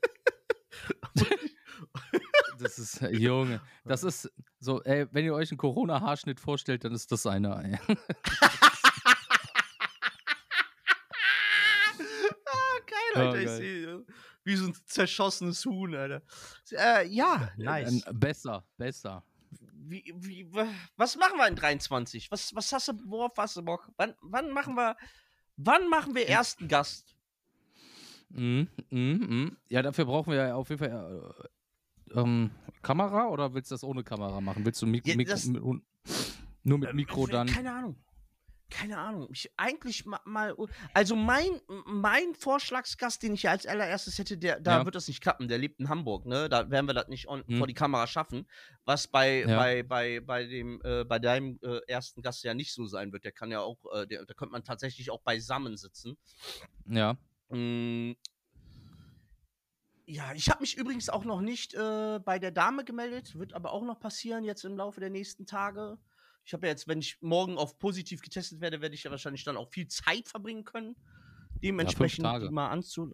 Das 2.60 2.80
ist, 2.80 3.04
äh, 3.04 3.16
Junge, 3.16 3.62
das 3.86 4.04
ist 4.04 4.32
so, 4.60 4.82
ey, 4.82 5.06
wenn 5.12 5.24
ihr 5.24 5.36
euch 5.36 5.52
einen 5.52 5.60
Corona-Haarschnitt 5.60 6.40
vorstellt, 6.40 6.84
dann 6.84 6.92
ist 6.92 7.12
das 7.12 7.28
einer, 7.28 7.64
ey. 7.64 7.78
ah, 7.88 7.98
geil, 12.88 13.14
Alter, 13.14 13.32
oh, 13.32 13.36
ich 13.36 13.50
sehe 13.50 14.06
wie 14.48 14.56
so 14.56 14.68
ein 14.68 14.74
zerschossenes 14.86 15.66
Huhn, 15.66 15.94
Alter. 15.94 16.22
Äh, 16.72 17.06
ja, 17.08 17.52
nice. 17.58 18.02
Besser, 18.14 18.66
besser. 18.78 19.24
Wie, 19.74 20.14
wie, 20.16 20.50
was 20.96 21.18
machen 21.18 21.38
wir 21.38 21.48
in 21.48 21.56
23? 21.56 22.32
Was, 22.32 22.56
was 22.56 22.72
hast 22.72 22.88
du, 22.88 22.94
worauf 23.06 23.34
hast 23.38 23.58
du 23.58 23.62
Bock? 23.62 23.92
Wann, 23.98 24.16
wann 24.22 24.52
machen 24.52 24.76
wir, 24.76 24.96
wann 25.58 25.90
machen 25.90 26.16
wir 26.16 26.28
ersten 26.30 26.70
Gast? 26.70 27.17
Mm, 28.30 28.64
mm, 28.90 28.98
mm. 28.98 29.58
Ja, 29.70 29.82
dafür 29.82 30.06
brauchen 30.06 30.32
wir 30.32 30.48
ja 30.48 30.56
auf 30.56 30.70
jeden 30.70 30.80
Fall 30.80 31.34
äh, 32.14 32.20
ähm, 32.20 32.52
Kamera 32.82 33.28
oder 33.28 33.54
willst 33.54 33.72
du 33.72 33.76
das 33.76 33.84
ohne 33.84 34.04
Kamera 34.04 34.42
machen? 34.42 34.66
Willst 34.66 34.82
du 34.82 34.86
Mik 34.86 35.08
ja, 35.08 35.16
Mik 35.16 35.30
mit, 35.48 35.64
nur 36.64 36.78
mit 36.80 36.90
äh, 36.90 36.94
Mikro 36.94 37.28
dann? 37.28 37.48
Keine 37.48 37.72
Ahnung 37.72 37.96
keine 38.70 38.98
Ahnung, 38.98 39.30
ich 39.32 39.50
eigentlich 39.56 40.06
mal, 40.06 40.56
also 40.94 41.16
mein, 41.16 41.62
mein 41.86 42.36
Vorschlagsgast, 42.36 43.24
den 43.24 43.34
ich 43.34 43.44
ja 43.44 43.52
als 43.52 43.66
allererstes 43.66 44.18
hätte, 44.18 44.38
der, 44.38 44.60
da 44.60 44.80
ja. 44.80 44.86
wird 44.86 44.96
das 44.96 45.08
nicht 45.08 45.22
klappen, 45.22 45.48
der 45.48 45.58
lebt 45.58 45.80
in 45.80 45.88
Hamburg, 45.88 46.26
ne, 46.26 46.50
da 46.50 46.70
werden 46.70 46.86
wir 46.88 46.94
das 46.94 47.08
nicht 47.08 47.28
on, 47.30 47.44
hm. 47.48 47.58
vor 47.58 47.68
die 47.68 47.74
Kamera 47.74 48.08
schaffen, 48.08 48.46
was 48.84 49.08
bei, 49.08 49.46
ja. 49.48 49.58
bei, 49.58 49.84
bei, 49.84 50.20
bei 50.20 50.46
dem, 50.46 50.82
äh, 50.84 51.06
bei 51.06 51.20
deinem 51.20 51.60
äh, 51.62 51.80
ersten 51.88 52.22
Gast 52.22 52.44
ja 52.44 52.54
nicht 52.54 52.74
so 52.74 52.86
sein 52.86 53.14
wird, 53.14 53.24
der 53.24 53.32
kann 53.32 53.52
ja 53.52 53.62
auch, 53.62 53.78
äh, 53.94 54.06
der, 54.06 54.26
da 54.26 54.34
könnte 54.34 54.52
man 54.52 54.64
tatsächlich 54.64 55.12
auch 55.12 55.22
beisammen 55.22 55.78
sitzen. 55.78 56.18
Ja. 56.86 57.18
Hm. 57.50 58.16
Ja, 60.06 60.34
ich 60.34 60.50
habe 60.50 60.62
mich 60.62 60.78
übrigens 60.78 61.10
auch 61.10 61.26
noch 61.26 61.42
nicht 61.42 61.74
äh, 61.74 62.20
bei 62.24 62.40
der 62.40 62.52
Dame 62.52 62.86
gemeldet, 62.86 63.38
wird 63.38 63.54
aber 63.54 63.74
auch 63.74 63.84
noch 63.84 64.00
passieren 64.00 64.46
jetzt 64.46 64.64
im 64.64 64.78
Laufe 64.78 65.02
der 65.02 65.10
nächsten 65.10 65.46
Tage. 65.46 65.98
Ich 66.46 66.54
habe 66.54 66.66
ja 66.66 66.72
jetzt, 66.72 66.88
wenn 66.88 67.00
ich 67.00 67.18
morgen 67.22 67.58
auf 67.58 67.78
positiv 67.78 68.22
getestet 68.22 68.62
werde, 68.62 68.80
werde 68.80 68.96
ich 68.96 69.04
ja 69.04 69.12
wahrscheinlich 69.12 69.44
dann 69.44 69.58
auch 69.58 69.70
viel 69.70 69.88
Zeit 69.90 70.30
verbringen 70.30 70.64
können. 70.64 70.96
Dementsprechend 71.62 72.24
ja, 72.24 72.40
die 72.40 72.50
mal 72.50 72.70
anzu. 72.70 73.14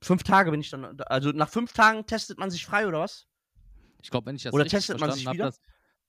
Fünf 0.00 0.22
Tage 0.22 0.50
bin 0.50 0.62
ich 0.62 0.70
dann. 0.70 0.98
Also 1.02 1.32
nach 1.32 1.50
fünf 1.50 1.74
Tagen 1.74 2.06
testet 2.06 2.38
man 2.38 2.50
sich 2.50 2.64
frei 2.64 2.86
oder 2.86 3.00
was? 3.00 3.26
Ich 4.02 4.10
glaube, 4.10 4.26
wenn 4.26 4.36
ich 4.36 4.44
das 4.44 4.54
oder 4.54 4.64
testet 4.64 4.98
man 4.98 5.12
sich 5.12 5.30
wieder? 5.30 5.44
das, 5.44 5.60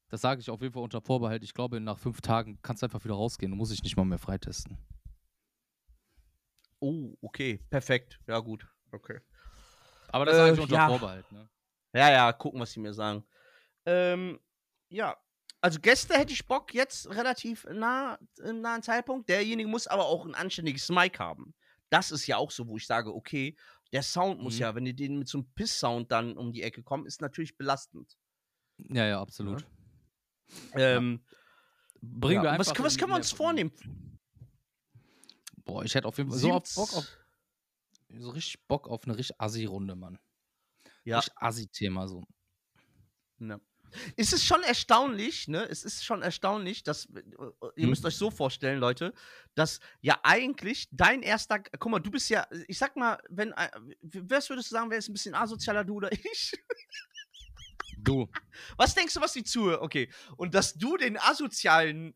das 0.08 0.22
sage 0.22 0.40
ich 0.40 0.50
auf 0.50 0.62
jeden 0.62 0.74
Fall 0.74 0.84
unter 0.84 1.02
Vorbehalt. 1.02 1.44
Ich 1.44 1.54
glaube, 1.54 1.82
nach 1.82 2.00
fünf 2.00 2.22
Tagen 2.22 2.60
kannst 2.62 2.82
du 2.82 2.86
einfach 2.86 3.04
wieder 3.04 3.16
rausgehen. 3.16 3.52
Du 3.52 3.58
musst 3.58 3.74
dich 3.74 3.84
nicht 3.84 3.98
mal 3.98 4.06
mehr 4.06 4.20
freitesten. 4.20 4.78
Oh, 6.82 7.16
okay. 7.22 7.60
Perfekt. 7.70 8.20
Ja, 8.28 8.40
gut. 8.40 8.68
Okay. 8.92 9.22
Aber 10.10 10.26
das 10.26 10.36
äh, 10.36 10.38
sage 10.38 10.54
ich 10.54 10.60
unter 10.60 10.76
ja. 10.76 10.88
Vorbehalt, 10.88 11.32
ne? 11.32 11.48
Ja, 11.94 12.12
ja, 12.12 12.34
gucken, 12.34 12.60
was 12.60 12.72
sie 12.72 12.80
mir 12.80 12.94
sagen. 12.94 13.24
Ähm, 13.86 14.40
ja, 14.90 15.16
also 15.62 15.80
Gäste 15.80 16.16
hätte 16.16 16.34
ich 16.34 16.48
Bock 16.48 16.74
jetzt 16.74 17.10
relativ 17.10 17.66
nah 17.72 18.18
im 18.44 18.62
nahen 18.62 18.82
Zeitpunkt. 18.82 19.30
Derjenige 19.30 19.70
muss 19.70 19.88
aber 19.88 20.06
auch 20.08 20.26
ein 20.26 20.36
anständiges 20.36 20.90
Mic 20.90 21.20
haben. 21.20 21.54
Das 21.90 22.12
ist 22.12 22.26
ja 22.28 22.38
auch 22.38 22.52
so, 22.52 22.68
wo 22.68 22.78
ich 22.78 22.88
sage, 22.88 23.14
okay, 23.14 23.56
der 23.92 24.02
Sound 24.02 24.38
mhm. 24.40 24.44
muss 24.46 24.58
ja, 24.58 24.74
wenn 24.74 24.86
die 24.86 24.96
den 24.96 25.20
mit 25.20 25.28
so 25.28 25.40
einem 25.40 25.54
Piss-Sound 25.54 26.12
dann 26.12 26.38
um 26.38 26.52
die 26.52 26.64
Ecke 26.64 26.82
kommen, 26.82 27.06
ist 27.06 27.22
natürlich 27.22 27.58
belastend. 27.58 28.18
Ja, 28.78 29.06
ja, 29.06 29.22
absolut. 29.22 29.66
Ja. 30.74 30.98
Ähm, 30.98 31.24
Bringen 32.02 32.38
ja, 32.38 32.44
wir 32.44 32.52
einfach. 32.52 32.74
Was, 32.74 32.84
was 32.84 32.98
können 32.98 33.12
wir 33.12 33.18
uns 33.18 33.32
vornehmen? 33.32 33.72
Boah, 35.66 35.84
ich 35.84 35.96
hätte 35.96 36.08
auf 36.08 36.18
jeden 36.18 36.30
Fall 36.30 36.40
so 36.40 36.52
auf 36.52 36.76
Bock 36.76 36.94
auf. 36.94 37.18
So 38.10 38.30
richtig 38.32 38.68
Bock 38.68 38.88
auf 38.90 39.06
eine 39.06 39.18
richtig 39.18 39.40
Assi-Runde, 39.40 39.96
Mann. 39.96 40.20
Ja. 41.04 41.20
Richtig 41.20 41.38
Assi-Thema 41.38 42.08
so. 42.08 42.24
Ja. 43.40 43.60
Es 44.16 44.32
ist 44.32 44.46
schon 44.46 44.64
erstaunlich, 44.64 45.48
ne? 45.48 45.64
Es 45.70 45.84
ist 45.84 46.06
schon 46.06 46.22
erstaunlich, 46.22 46.84
dass 46.84 47.06
äh, 47.06 47.22
ihr 47.76 47.84
hm. 47.84 47.90
müsst 47.90 48.06
euch 48.06 48.16
so 48.16 48.32
vorstellen, 48.32 48.80
Leute, 48.80 49.14
dass 49.56 49.80
ja 50.00 50.20
eigentlich 50.24 50.88
dein 50.92 51.22
erster, 51.22 51.60
guck 51.60 51.92
mal, 51.92 52.00
du 52.00 52.12
bist 52.12 52.30
ja, 52.30 52.48
ich 52.68 52.78
sag 52.78 52.96
mal, 52.96 53.20
wenn, 53.30 53.52
äh, 53.52 53.70
was 54.02 54.50
würdest 54.50 54.72
du 54.72 54.76
sagen, 54.76 54.90
wer 54.90 54.98
ist 54.98 55.10
ein 55.10 55.14
bisschen 55.14 55.36
asozialer, 55.36 55.84
du 55.84 55.96
oder 55.96 56.12
ich? 56.32 56.54
Du. 57.98 58.30
Was 58.78 58.96
denkst 58.96 59.14
du, 59.14 59.22
was 59.22 59.34
die 59.34 59.44
zuhören? 59.44 59.82
Okay. 59.82 60.10
Und 60.38 60.56
dass 60.56 60.74
du 60.74 60.98
den 60.98 61.18
asozialen 61.18 62.16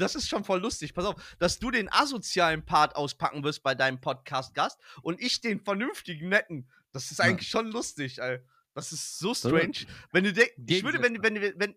das 0.00 0.14
ist 0.14 0.28
schon 0.28 0.44
voll 0.44 0.60
lustig. 0.60 0.94
Pass 0.94 1.04
auf, 1.04 1.36
dass 1.38 1.58
du 1.58 1.70
den 1.70 1.90
asozialen 1.92 2.64
Part 2.64 2.96
auspacken 2.96 3.44
wirst 3.44 3.62
bei 3.62 3.74
deinem 3.74 4.00
Podcast-Gast 4.00 4.80
und 5.02 5.20
ich 5.20 5.40
den 5.40 5.60
vernünftigen, 5.60 6.28
netten. 6.28 6.68
Das 6.92 7.10
ist 7.10 7.20
eigentlich 7.20 7.52
ja. 7.52 7.58
schon 7.58 7.70
lustig, 7.70 8.22
Alter. 8.22 8.44
Das 8.74 8.92
ist 8.92 9.18
so 9.18 9.34
strange. 9.34 9.86
Wenn 10.12 10.24
du 10.24 10.32
denkst, 10.32 10.54
ich 10.66 10.84
würde, 10.84 11.02
wenn, 11.02 11.22
wenn, 11.22 11.40
wenn, 11.40 11.58
wenn, 11.58 11.74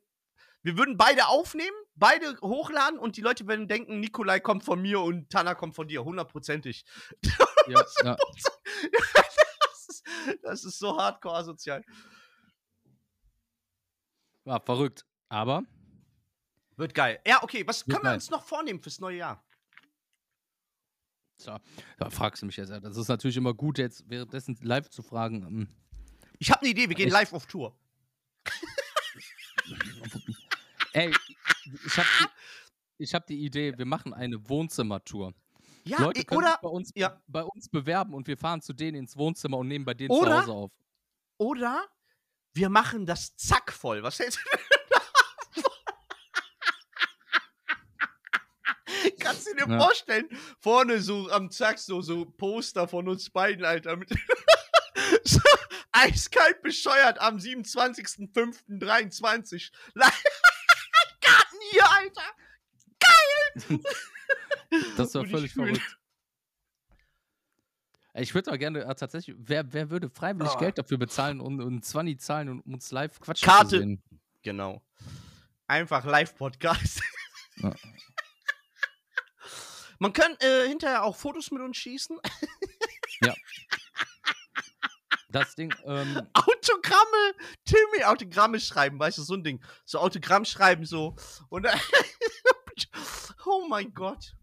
wir 0.62 0.78
würden 0.78 0.96
beide 0.96 1.28
aufnehmen, 1.28 1.76
beide 1.96 2.38
hochladen 2.42 3.00
und 3.00 3.18
die 3.18 3.22
Leute 3.22 3.48
würden 3.48 3.68
denken, 3.68 4.00
Nikolai 4.00 4.40
kommt 4.40 4.64
von 4.64 4.82
mir 4.82 5.02
und 5.02 5.30
Tana 5.30 5.56
kommt 5.56 5.76
von 5.76 5.88
dir, 5.88 6.04
hundertprozentig. 6.04 6.86
Ja, 7.66 7.82
ja. 8.04 8.18
das, 8.92 9.88
ist, 9.88 10.04
das 10.42 10.64
ist 10.66 10.80
so 10.80 10.98
hardcore 10.98 11.38
asozial. 11.38 11.82
War 14.44 14.60
verrückt, 14.60 15.06
aber. 15.30 15.64
Wird 16.76 16.94
geil. 16.94 17.20
Ja, 17.26 17.44
okay, 17.44 17.66
was 17.68 17.86
können 17.86 18.04
wir 18.04 18.14
uns 18.14 18.30
noch 18.30 18.44
vornehmen 18.44 18.80
fürs 18.80 19.00
neue 19.00 19.18
Jahr? 19.18 19.44
So, 21.38 21.58
da 21.98 22.10
fragst 22.10 22.42
du 22.42 22.46
mich 22.46 22.58
jetzt. 22.58 22.72
Das 22.72 22.98
ist 22.98 23.08
natürlich 23.08 23.38
immer 23.38 23.54
gut, 23.54 23.78
jetzt 23.78 24.10
währenddessen 24.10 24.58
live 24.62 24.90
zu 24.90 25.02
fragen. 25.02 25.44
Ähm, 25.44 25.68
ich 26.40 26.52
habe 26.52 26.62
eine 26.62 26.70
Idee, 26.70 26.90
wir 26.90 26.96
gehen 26.96 27.08
Echt? 27.08 27.14
live 27.14 27.34
auf 27.34 27.46
Tour. 27.46 27.78
Ey, 30.94 31.12
ich 31.86 31.98
habe 31.98 32.08
die, 33.00 33.06
hab 33.06 33.28
die 33.28 33.46
Idee, 33.46 33.78
wir 33.78 33.86
machen 33.86 34.14
eine 34.14 34.48
Wohnzimmertour. 34.48 35.34
Ja, 35.86 36.00
Leute 36.00 36.24
können 36.24 36.38
oder 36.38 36.60
bei 36.62 36.70
uns, 36.70 36.92
ja. 36.96 37.22
bei 37.28 37.44
uns 37.44 37.68
bewerben 37.68 38.14
und 38.14 38.28
wir 38.28 38.38
fahren 38.38 38.62
zu 38.62 38.74
denen 38.74 38.98
ins 38.98 39.18
Wohnzimmer 39.18 39.58
und 39.58 39.68
nehmen 39.68 39.84
bei 39.84 39.94
denen 39.94 40.12
oder, 40.12 40.32
zu 40.32 40.38
Hause 40.38 40.52
auf. 40.52 40.72
Oder 41.38 41.86
wir 42.54 42.70
machen 42.70 43.06
das 43.06 43.36
Zack 43.36 43.74
voll. 43.74 44.04
Was 44.04 44.20
hältst 44.20 44.40
du 44.40 44.58
Kannst 49.20 49.48
du 49.48 49.56
dir 49.56 49.68
ja. 49.68 49.80
vorstellen, 49.80 50.30
vorne 50.60 51.02
so 51.02 51.30
am 51.30 51.52
Zack 51.52 51.80
so, 51.80 52.02
so 52.02 52.26
Poster 52.26 52.88
von 52.88 53.08
uns 53.08 53.30
beiden, 53.30 53.64
Alter. 53.66 53.98
Mit 53.98 54.10
so, 55.24 55.40
eiskalt 55.92 56.62
bescheuert 56.62 57.20
am 57.20 57.38
27.05.23. 57.38 59.72
Garten 61.22 61.58
hier, 61.72 61.90
Alter! 61.90 62.22
Geil! 63.00 63.80
das 64.98 65.16
war 65.16 65.26
völlig 65.26 65.54
verrückt. 65.54 65.98
Ich 68.16 68.36
würde 68.36 68.52
auch 68.52 68.60
gerne 68.60 68.84
äh, 68.84 68.96
tatsächlich, 68.96 69.36
wer, 69.40 69.74
wer 69.74 69.90
würde 69.90 70.08
freiwillig 70.10 70.52
oh. 70.54 70.60
Geld 70.60 70.78
dafür 70.78 71.00
bezahlen 71.00 71.42
und, 71.42 71.60
und 71.62 71.84
20 71.84 72.22
zahlen 72.22 72.50
und 72.50 72.62
uns 72.62 72.92
live 72.92 73.20
quatschen 73.20 73.48
Karte. 73.48 73.98
Genau. 74.44 74.84
Einfach 75.66 76.06
Live-Podcast. 76.06 77.02
Ja. 77.58 77.74
Man 80.04 80.12
kann 80.12 80.36
äh, 80.42 80.68
hinterher 80.68 81.04
auch 81.06 81.16
Fotos 81.16 81.50
mit 81.50 81.62
uns 81.62 81.78
schießen. 81.78 82.20
Ja. 83.22 83.34
Das 85.30 85.56
Ding. 85.56 85.74
Ähm, 85.86 86.28
Autogramme! 86.34 87.34
Timmy, 87.64 88.04
Autogramme 88.04 88.60
schreiben, 88.60 89.00
weißt 89.00 89.20
du, 89.20 89.22
so 89.22 89.36
ein 89.36 89.46
Ding. 89.46 89.64
So 89.86 90.00
Autogramm 90.00 90.44
schreiben, 90.44 90.84
so. 90.84 91.16
Und 91.48 91.68
oh 93.46 93.66
mein 93.70 93.94
Gott. 93.94 94.36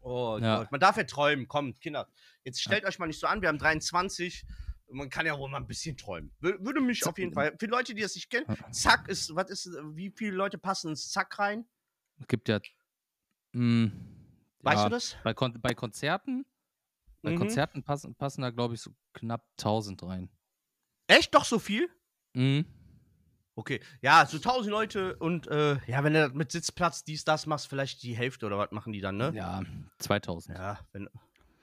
Oh 0.00 0.36
ja. 0.42 0.58
Gott. 0.58 0.72
Man 0.72 0.80
darf 0.80 0.96
ja 0.96 1.04
träumen. 1.04 1.46
Kommt, 1.46 1.80
Kinder. 1.80 2.08
Jetzt 2.42 2.60
stellt 2.60 2.82
ja. 2.82 2.88
euch 2.88 2.98
mal 2.98 3.06
nicht 3.06 3.20
so 3.20 3.28
an, 3.28 3.40
wir 3.40 3.50
haben 3.50 3.58
23. 3.58 4.44
Man 4.90 5.10
kann 5.10 5.26
ja 5.26 5.38
wohl 5.38 5.48
mal 5.48 5.58
ein 5.58 5.68
bisschen 5.68 5.96
träumen. 5.96 6.32
Würde 6.40 6.80
mich 6.80 7.06
auf 7.06 7.16
jeden 7.18 7.34
Fall. 7.34 7.54
Für 7.56 7.66
Leute, 7.66 7.94
die 7.94 8.02
das 8.02 8.16
nicht 8.16 8.30
kennen, 8.30 8.46
Zack 8.72 9.06
ist, 9.06 9.32
was 9.36 9.48
ist, 9.48 9.70
wie 9.94 10.10
viele 10.10 10.34
Leute 10.34 10.58
passen 10.58 10.88
ins 10.88 11.12
Zack 11.12 11.38
rein? 11.38 11.66
Es 12.18 12.26
gibt 12.26 12.48
ja. 12.48 12.58
Mh, 13.52 13.92
hm, 13.92 14.11
weißt 14.62 14.78
ja, 14.78 14.84
du 14.84 14.90
das? 14.90 15.16
Bei, 15.22 15.34
Kon 15.34 15.60
bei 15.60 15.74
Konzerten 15.74 16.44
bei 17.22 17.30
mhm. 17.30 17.38
Konzerten 17.38 17.82
passen, 17.82 18.14
passen 18.14 18.42
da, 18.42 18.50
glaube 18.50 18.74
ich, 18.74 18.82
so 18.82 18.90
knapp 19.14 19.46
1000 19.58 20.02
rein. 20.02 20.28
Echt? 21.06 21.34
Doch 21.34 21.44
so 21.44 21.58
viel? 21.58 21.88
Mhm. 22.34 22.66
Okay, 23.54 23.80
ja, 24.00 24.24
so 24.26 24.38
1000 24.38 24.70
Leute 24.70 25.16
und 25.16 25.46
äh, 25.46 25.76
ja, 25.86 26.02
wenn 26.02 26.14
du 26.14 26.30
mit 26.30 26.50
Sitzplatz 26.50 27.04
dies, 27.04 27.24
das 27.24 27.44
machst, 27.46 27.68
vielleicht 27.68 28.02
die 28.02 28.16
Hälfte 28.16 28.46
oder 28.46 28.56
was 28.56 28.70
machen 28.70 28.94
die 28.94 29.02
dann, 29.02 29.18
ne? 29.18 29.30
Ja, 29.34 29.62
2000. 29.98 30.56
Ja, 30.56 30.80
wenn. 30.92 31.08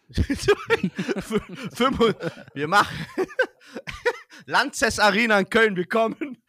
wir 2.53 2.67
machen 2.67 3.05
Lanzes 4.45 4.99
Arena 4.99 5.39
in 5.39 5.49
Köln, 5.49 5.75
wir 5.75 5.87
kommen. 5.87 6.41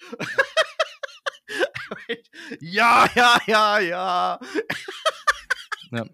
ja, 2.61 3.09
ja, 3.14 3.40
ja, 3.47 3.78
ja. 3.78 4.40
ja. 5.90 6.04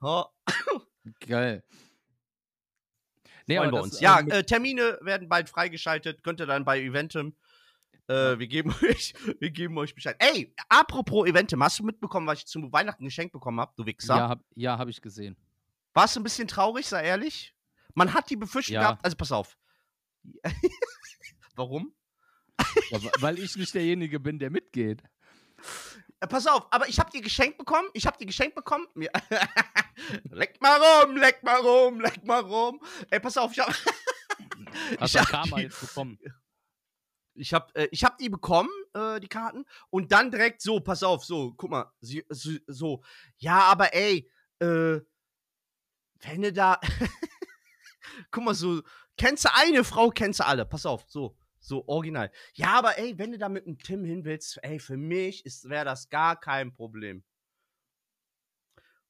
Oh. 0.00 0.24
Geil. 1.20 1.62
Nee, 3.46 3.58
Freuen 3.58 3.72
wir 3.72 3.82
uns. 3.82 4.00
Ja, 4.00 4.20
äh, 4.20 4.38
äh, 4.38 4.44
Termine 4.44 4.98
werden 5.02 5.28
bald 5.28 5.50
freigeschaltet. 5.50 6.22
Könnt 6.22 6.40
ihr 6.40 6.46
dann 6.46 6.64
bei 6.64 6.80
Eventim. 6.80 7.36
Äh, 8.06 8.38
wir, 8.38 8.46
geben 8.46 8.74
euch, 8.82 9.14
wir 9.38 9.50
geben 9.50 9.76
euch 9.78 9.94
Bescheid. 9.94 10.16
Ey, 10.18 10.54
apropos 10.68 11.28
Eventim, 11.28 11.62
hast 11.62 11.78
du 11.78 11.84
mitbekommen, 11.84 12.26
was 12.26 12.40
ich 12.40 12.46
zum 12.46 12.72
Weihnachten 12.72 13.04
geschenkt 13.04 13.32
bekommen 13.32 13.60
habe, 13.60 13.72
du 13.76 13.86
Wichser? 13.86 14.16
Ja, 14.16 14.28
hab, 14.28 14.40
ja, 14.54 14.78
hab 14.78 14.88
ich 14.88 15.00
gesehen. 15.00 15.36
Warst 15.92 16.16
du 16.16 16.20
ein 16.20 16.24
bisschen 16.24 16.48
traurig, 16.48 16.86
sei 16.86 17.04
ehrlich? 17.04 17.54
Man 17.94 18.12
hat 18.12 18.28
die 18.28 18.36
Befürchtung 18.36 18.74
ja. 18.74 18.80
gehabt, 18.82 19.04
also 19.04 19.16
pass 19.16 19.32
auf. 19.32 19.56
Warum? 21.54 21.94
Ja, 22.90 22.98
weil 23.20 23.38
ich 23.38 23.56
nicht 23.56 23.74
derjenige 23.74 24.18
bin, 24.20 24.38
der 24.38 24.50
mitgeht. 24.50 25.02
Äh, 26.24 26.26
pass 26.26 26.46
auf, 26.46 26.66
aber 26.70 26.88
ich 26.88 26.98
habe 26.98 27.10
die 27.10 27.20
geschenkt 27.20 27.58
bekommen. 27.58 27.88
Ich 27.92 28.06
habe 28.06 28.16
die 28.18 28.24
geschenkt 28.24 28.54
bekommen. 28.54 28.86
leck 30.30 30.60
mal 30.60 30.80
rum, 30.80 31.16
leck 31.16 31.42
mal 31.42 31.60
rum, 31.60 32.00
leck 32.00 32.24
mal 32.24 32.40
rum. 32.40 32.80
Ey, 33.10 33.20
pass 33.20 33.36
auf, 33.36 33.52
ich 33.52 33.58
habe. 33.58 33.74
Hast 34.98 35.14
du 35.14 35.18
Karma 35.20 35.60
jetzt 35.60 35.78
bekommen? 35.80 36.18
Ich 37.34 37.52
habe 37.52 37.74
äh, 37.74 37.94
hab 37.96 38.16
die 38.16 38.30
bekommen, 38.30 38.70
äh, 38.94 39.20
die 39.20 39.28
Karten. 39.28 39.66
Und 39.90 40.12
dann 40.12 40.30
direkt 40.30 40.62
so, 40.62 40.80
pass 40.80 41.02
auf, 41.02 41.24
so, 41.24 41.52
guck 41.56 41.70
mal, 41.70 41.92
so, 42.00 42.20
so 42.68 43.02
ja, 43.36 43.58
aber 43.60 43.92
ey, 43.92 44.30
äh, 44.60 45.00
wenn 46.20 46.42
du 46.42 46.52
da. 46.52 46.80
guck 48.30 48.44
mal, 48.44 48.54
so, 48.54 48.80
kennst 49.18 49.44
du 49.44 49.54
eine 49.54 49.84
Frau, 49.84 50.08
kennst 50.08 50.40
du 50.40 50.46
alle. 50.46 50.64
Pass 50.64 50.86
auf, 50.86 51.04
so. 51.06 51.36
So 51.64 51.82
original. 51.88 52.30
Ja, 52.52 52.74
aber 52.74 52.98
ey, 52.98 53.16
wenn 53.16 53.32
du 53.32 53.38
da 53.38 53.48
mit 53.48 53.64
dem 53.64 53.78
Tim 53.78 54.04
hin 54.04 54.24
willst, 54.24 54.58
ey, 54.62 54.78
für 54.78 54.98
mich 54.98 55.42
wäre 55.64 55.86
das 55.86 56.10
gar 56.10 56.38
kein 56.38 56.74
Problem. 56.74 57.24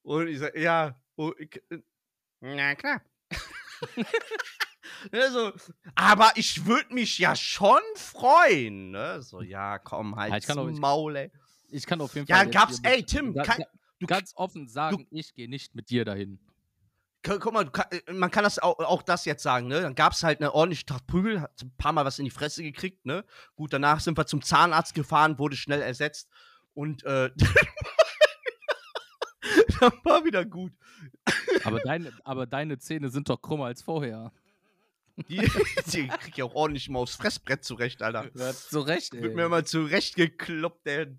Und 0.02 0.28
ich 0.28 0.38
sag, 0.38 0.56
ja, 0.56 0.96
oh, 1.16 1.32
ich, 1.36 1.60
äh, 1.70 1.80
na 2.40 2.76
klar. 2.76 3.02
ne, 5.12 5.30
so, 5.32 5.52
aber 5.96 6.30
ich 6.36 6.64
würde 6.64 6.94
mich 6.94 7.18
ja 7.18 7.34
schon 7.34 7.82
freuen. 7.96 8.92
Ne? 8.92 9.20
So, 9.20 9.42
ja, 9.42 9.80
komm, 9.80 10.14
halt 10.14 10.30
ja, 10.30 10.38
ich 10.38 10.46
kann 10.46 10.58
auch, 10.58 10.70
Maul, 10.70 11.16
ey. 11.16 11.32
Ich 11.70 11.86
kann 11.86 12.00
auf 12.00 12.14
jeden 12.14 12.28
Fall. 12.28 12.44
Ja, 12.44 12.50
gab's, 12.50 12.78
ey, 12.84 13.02
Tim, 13.02 13.34
kann, 13.34 13.64
du 13.98 14.06
ganz 14.06 14.32
offen 14.36 14.68
sagen, 14.68 14.98
du, 14.98 15.06
ich 15.10 15.34
gehe 15.34 15.48
nicht 15.48 15.74
mit 15.74 15.90
dir 15.90 16.04
dahin 16.04 16.38
guck 17.24 17.52
mal, 17.52 17.70
äh, 17.90 18.12
man 18.12 18.30
kann 18.30 18.44
das 18.44 18.58
auch, 18.58 18.78
auch 18.78 19.02
das 19.02 19.24
jetzt 19.24 19.42
sagen, 19.42 19.66
ne? 19.66 19.80
Dann 19.80 19.94
gab 19.94 20.12
es 20.12 20.22
halt 20.22 20.40
eine 20.40 20.54
ordentliche 20.54 20.86
Tracht 20.86 21.06
Prügel, 21.06 21.40
hat 21.40 21.62
ein 21.62 21.74
paar 21.76 21.92
Mal 21.92 22.04
was 22.04 22.18
in 22.18 22.24
die 22.24 22.30
Fresse 22.30 22.62
gekriegt, 22.62 23.06
ne? 23.06 23.24
Gut, 23.56 23.72
danach 23.72 24.00
sind 24.00 24.16
wir 24.16 24.26
zum 24.26 24.42
Zahnarzt 24.42 24.94
gefahren, 24.94 25.38
wurde 25.38 25.56
schnell 25.56 25.82
ersetzt 25.82 26.28
und 26.74 27.04
äh, 27.04 27.30
dann 29.80 29.92
war 30.04 30.24
wieder 30.24 30.44
gut. 30.44 30.72
Aber 31.64 31.80
deine, 31.80 32.12
aber 32.24 32.46
deine 32.46 32.78
Zähne 32.78 33.08
sind 33.08 33.28
doch 33.28 33.40
krummer 33.40 33.66
als 33.66 33.82
vorher. 33.82 34.32
Die, 35.28 35.36
die 35.92 36.08
krieg 36.08 36.36
ja 36.36 36.44
auch 36.44 36.54
ordentlich 36.54 36.88
mal 36.88 36.98
aufs 36.98 37.16
Fressbrett 37.16 37.64
zurecht, 37.64 38.02
Alter. 38.02 38.30
Ja, 38.34 38.52
zurecht, 38.52 39.14
ey. 39.14 39.22
Wird 39.22 39.34
mir 39.34 39.48
mal 39.48 39.64
zurecht 39.64 40.16
gekloppt, 40.16 40.86
ey. 40.86 41.16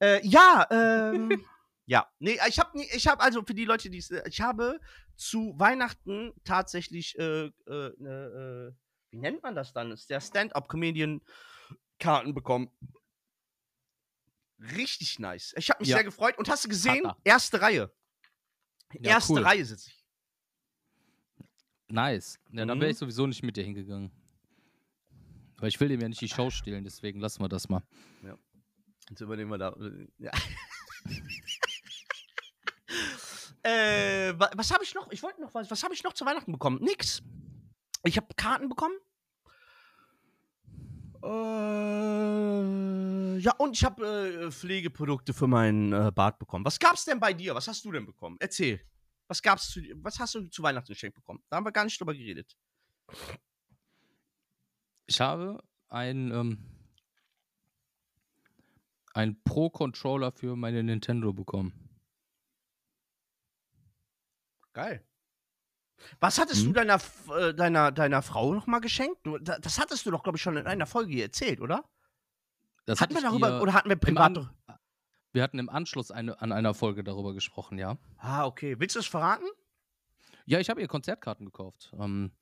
Äh, 0.00 0.26
ja, 0.26 0.66
ähm. 0.70 1.44
Ja, 1.86 2.10
nee, 2.18 2.38
ich 2.48 2.58
habe 2.58 2.82
ich 2.82 3.06
habe 3.06 3.22
also 3.22 3.42
für 3.44 3.54
die 3.54 3.64
Leute, 3.64 3.88
die 3.90 4.04
äh, 4.10 4.28
ich 4.28 4.40
habe 4.40 4.80
zu 5.14 5.54
Weihnachten 5.56 6.32
tatsächlich 6.44 7.16
äh, 7.18 7.46
äh, 7.46 7.52
ne, 7.98 8.74
äh, 8.74 9.12
wie 9.12 9.18
nennt 9.18 9.42
man 9.42 9.54
das 9.54 9.72
dann? 9.72 9.92
Ist 9.92 10.10
der 10.10 10.20
Stand-up 10.20 10.68
Comedian 10.68 11.22
Karten 11.98 12.34
bekommen. 12.34 12.70
Richtig 14.58 15.18
nice. 15.18 15.54
Ich 15.56 15.70
habe 15.70 15.80
mich 15.80 15.88
ja. 15.88 15.96
sehr 15.96 16.04
gefreut 16.04 16.36
und 16.38 16.48
hast 16.48 16.64
du 16.64 16.68
gesehen? 16.68 17.04
Papa. 17.04 17.20
Erste 17.24 17.60
Reihe. 17.60 17.92
Ja, 18.94 19.12
Erste 19.12 19.34
cool. 19.34 19.42
Reihe 19.42 19.64
sitze 19.64 19.90
ich. 19.90 20.04
Nice. 21.88 22.38
Ja, 22.50 22.64
mhm. 22.64 22.68
dann 22.68 22.80
wäre 22.80 22.90
ich 22.90 22.98
sowieso 22.98 23.26
nicht 23.26 23.42
mit 23.42 23.56
dir 23.56 23.64
hingegangen. 23.64 24.10
Weil 25.58 25.68
ich 25.68 25.80
will 25.80 25.88
dem 25.88 26.00
ja 26.00 26.08
nicht 26.08 26.20
die 26.20 26.28
Show 26.28 26.50
stehlen, 26.50 26.84
deswegen 26.84 27.20
lassen 27.20 27.42
wir 27.42 27.48
das 27.48 27.68
mal. 27.68 27.82
Ja. 28.22 28.36
Jetzt 29.08 29.20
übernehmen 29.20 29.50
wir 29.50 29.58
da. 29.58 29.70
Äh, 29.70 30.08
ja. 30.18 30.32
Äh, 33.66 34.32
was 34.38 34.72
habe 34.72 34.84
ich 34.84 34.94
noch? 34.94 35.10
Ich 35.10 35.24
wollte 35.24 35.40
noch 35.40 35.52
was. 35.52 35.68
Was 35.70 35.82
habe 35.82 35.92
ich 35.92 36.04
noch 36.04 36.12
zu 36.12 36.24
Weihnachten 36.24 36.52
bekommen? 36.52 36.78
Nix. 36.80 37.20
Ich 38.04 38.16
habe 38.16 38.28
Karten 38.36 38.68
bekommen. 38.68 38.94
Äh, 41.24 41.28
ja, 43.38 43.52
und 43.58 43.76
ich 43.76 43.84
habe 43.84 44.06
äh, 44.06 44.52
Pflegeprodukte 44.52 45.34
für 45.34 45.48
meinen 45.48 45.92
äh, 45.92 46.12
Bart 46.14 46.38
bekommen. 46.38 46.64
Was 46.64 46.78
gab's 46.78 47.04
denn 47.06 47.18
bei 47.18 47.32
dir? 47.32 47.56
Was 47.56 47.66
hast 47.66 47.84
du 47.84 47.90
denn 47.90 48.06
bekommen? 48.06 48.36
Erzähl. 48.38 48.80
Was 49.26 49.42
gab's 49.42 49.68
zu, 49.72 49.80
was 49.96 50.20
hast 50.20 50.36
du 50.36 50.46
zu 50.48 50.62
Weihnachten 50.62 50.92
geschenkt 50.92 51.16
bekommen? 51.16 51.42
Da 51.48 51.56
haben 51.56 51.66
wir 51.66 51.72
gar 51.72 51.82
nicht 51.82 51.98
drüber 51.98 52.14
geredet. 52.14 52.56
Ich 55.06 55.20
habe 55.20 55.60
ein 55.88 56.30
ähm, 56.30 56.58
ein 59.14 59.42
Pro 59.42 59.70
Controller 59.70 60.30
für 60.30 60.54
meine 60.54 60.84
Nintendo 60.84 61.32
bekommen. 61.32 61.85
Geil. 64.76 65.02
Was 66.20 66.38
hattest 66.38 66.60
hm? 66.60 66.66
du 66.66 66.72
deiner, 66.74 67.00
äh, 67.34 67.54
deiner, 67.54 67.90
deiner 67.92 68.20
Frau 68.20 68.52
nochmal 68.52 68.82
geschenkt? 68.82 69.18
Du, 69.24 69.38
das 69.38 69.78
hattest 69.78 70.04
du 70.04 70.10
doch, 70.10 70.22
glaube 70.22 70.36
ich, 70.36 70.42
schon 70.42 70.58
in 70.58 70.66
einer 70.66 70.84
Folge 70.84 71.22
erzählt, 71.22 71.62
oder? 71.62 71.88
Das 72.84 73.00
hatten 73.00 73.14
wir 73.14 73.22
darüber, 73.22 73.62
oder 73.62 73.72
hatten 73.72 73.88
wir 73.88 73.96
privat? 73.96 74.36
An, 74.36 74.50
wir 75.32 75.42
hatten 75.42 75.58
im 75.58 75.70
Anschluss 75.70 76.10
eine, 76.10 76.42
an 76.42 76.52
einer 76.52 76.74
Folge 76.74 77.02
darüber 77.02 77.32
gesprochen, 77.32 77.78
ja. 77.78 77.96
Ah, 78.18 78.44
okay. 78.44 78.78
Willst 78.78 78.96
du 78.96 79.00
es 79.00 79.06
verraten? 79.06 79.46
Ja, 80.44 80.60
ich 80.60 80.68
habe 80.68 80.82
ihr 80.82 80.88
Konzertkarten 80.88 81.46
gekauft. 81.46 81.94
Ähm, 81.98 82.32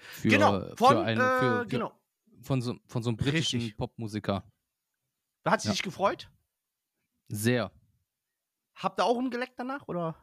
für, 0.00 0.28
genau, 0.28 0.74
von, 0.74 0.88
für 0.88 1.02
einen, 1.04 1.20
für, 1.20 1.62
äh, 1.62 1.66
genau. 1.66 1.92
Von 2.42 2.62
so, 2.62 2.74
von 2.88 3.04
so 3.04 3.10
einem 3.10 3.16
britischen 3.16 3.60
Richtig. 3.60 3.76
Popmusiker. 3.76 4.42
Da 5.44 5.52
hat 5.52 5.60
sie 5.60 5.68
ja. 5.68 5.72
sich 5.72 5.84
gefreut? 5.84 6.32
Sehr. 7.28 7.70
Habt 8.74 8.98
ihr 8.98 9.04
auch 9.04 9.16
umgeleckt 9.16 9.54
danach, 9.56 9.86
oder? 9.86 10.16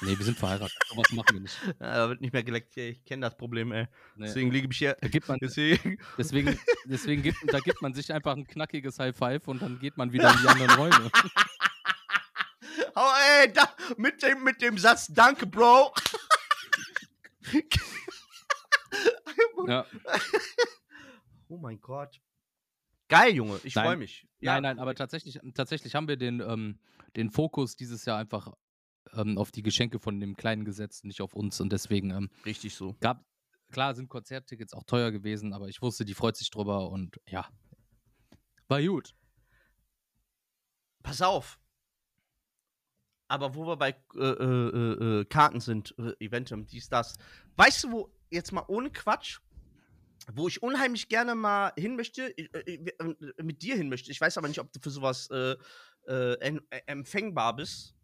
Nee, 0.00 0.16
wir 0.16 0.24
sind 0.24 0.38
verheiratet. 0.38 0.76
Sowas 0.88 1.10
machen 1.12 1.34
wir 1.34 1.40
nicht. 1.40 1.58
Ja, 1.80 1.94
da 1.96 2.08
wird 2.08 2.20
nicht 2.20 2.32
mehr 2.32 2.44
geleckt. 2.44 2.76
Ich 2.76 3.04
kenne 3.04 3.26
das 3.26 3.36
Problem, 3.36 3.72
ey. 3.72 3.88
Nee. 4.16 4.26
Deswegen 4.26 4.50
liege 4.50 4.68
ich 4.70 4.78
hier. 4.78 4.96
Da 5.00 5.08
gibt 5.08 5.28
man, 5.28 5.38
deswegen, 5.40 5.98
deswegen, 6.18 6.58
deswegen 6.84 7.22
gibt, 7.22 7.38
da 7.46 7.58
gibt 7.60 7.82
man 7.82 7.94
sich 7.94 8.12
einfach 8.12 8.36
ein 8.36 8.46
knackiges 8.46 8.98
High 8.98 9.16
Five 9.16 9.48
und 9.48 9.60
dann 9.60 9.78
geht 9.78 9.96
man 9.96 10.12
wieder 10.12 10.30
in 10.32 10.38
die 10.42 10.48
anderen 10.48 10.70
Räume. 10.72 11.10
Oh, 13.00 13.12
ey, 13.40 13.52
da, 13.52 13.68
mit, 13.96 14.20
dem, 14.24 14.42
mit 14.42 14.60
dem 14.60 14.76
Satz, 14.76 15.06
danke, 15.06 15.46
Bro. 15.46 15.94
ja. 19.68 19.86
Oh 21.48 21.58
mein 21.58 21.80
Gott. 21.80 22.20
Geil, 23.08 23.34
Junge, 23.34 23.60
ich 23.62 23.74
freue 23.74 23.96
mich. 23.96 24.26
Ja. 24.40 24.54
Nein, 24.54 24.62
nein, 24.64 24.78
aber 24.80 24.96
tatsächlich, 24.96 25.38
tatsächlich 25.54 25.94
haben 25.94 26.08
wir 26.08 26.16
den, 26.16 26.40
ähm, 26.40 26.80
den 27.14 27.30
Fokus 27.30 27.76
dieses 27.76 28.04
Jahr 28.04 28.18
einfach 28.18 28.52
ähm, 29.14 29.38
auf 29.38 29.50
die 29.50 29.62
Geschenke 29.62 29.98
von 29.98 30.20
dem 30.20 30.36
Kleinen 30.36 30.64
gesetzt, 30.64 31.04
nicht 31.04 31.20
auf 31.20 31.34
uns. 31.34 31.60
Und 31.60 31.72
deswegen. 31.72 32.10
Ähm, 32.10 32.30
Richtig 32.44 32.74
so. 32.74 32.96
Gab, 33.00 33.24
klar 33.70 33.94
sind 33.94 34.08
Konzerttickets 34.08 34.72
auch 34.72 34.84
teuer 34.84 35.10
gewesen, 35.10 35.52
aber 35.52 35.68
ich 35.68 35.82
wusste, 35.82 36.04
die 36.04 36.14
freut 36.14 36.36
sich 36.36 36.50
drüber 36.50 36.90
und 36.90 37.20
ja. 37.28 37.48
War 38.68 38.82
gut. 38.82 39.14
Pass 41.02 41.22
auf. 41.22 41.58
Aber 43.28 43.54
wo 43.54 43.66
wir 43.66 43.76
bei 43.76 43.94
äh, 44.14 44.20
äh, 44.20 44.68
äh, 44.68 45.20
äh 45.20 45.24
Karten 45.26 45.60
sind, 45.60 45.94
äh, 45.98 46.12
Eventum, 46.18 46.66
dies, 46.66 46.88
das. 46.88 47.16
Weißt 47.56 47.84
du, 47.84 47.92
wo, 47.92 48.14
jetzt 48.30 48.52
mal 48.52 48.64
ohne 48.68 48.90
Quatsch, 48.90 49.40
wo 50.32 50.48
ich 50.48 50.62
unheimlich 50.62 51.08
gerne 51.08 51.34
mal 51.34 51.72
hin 51.76 51.96
möchte, 51.96 52.34
mit 53.42 53.62
dir 53.62 53.76
hin 53.76 53.88
möchte. 53.88 54.10
Ich 54.10 54.20
weiß 54.20 54.36
aber 54.36 54.48
nicht, 54.48 54.60
ob 54.60 54.72
du 54.72 54.80
für 54.80 54.90
sowas 54.90 55.28
empfängbar 56.86 57.56
bist. 57.56 57.94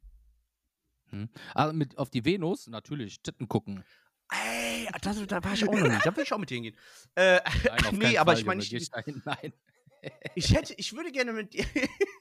Hm. 1.15 1.29
Aber 1.55 1.65
also 1.67 1.77
mit, 1.77 1.99
auf 1.99 2.11
die 2.11 2.25
Venus, 2.25 2.67
natürlich, 2.67 3.23
Titten 3.23 3.49
gucken. 3.49 3.85
Ey, 4.31 4.89
das, 5.03 5.25
da 5.27 5.45
war 5.45 5.53
ich 5.53 5.67
auch 5.67 5.73
noch 5.73 5.89
nicht. 5.89 6.05
Da 6.05 6.17
will 6.17 6.25
ich 6.25 6.33
auch 6.33 6.39
mit 6.39 6.49
hingehen. 6.49 6.77
Äh, 7.15 7.41
Nein, 7.65 7.99
nee, 7.99 8.19
aber 8.19 8.33
Fall, 8.33 8.41
ich 8.41 8.47
meine, 8.47 8.63
ich, 8.63 8.73
ich, 8.73 8.91
ich 10.35 10.55
hätte, 10.55 10.75
ich 10.75 10.93
würde 10.95 11.13
gerne 11.13 11.33
mit 11.33 11.55
dir, 11.55 11.65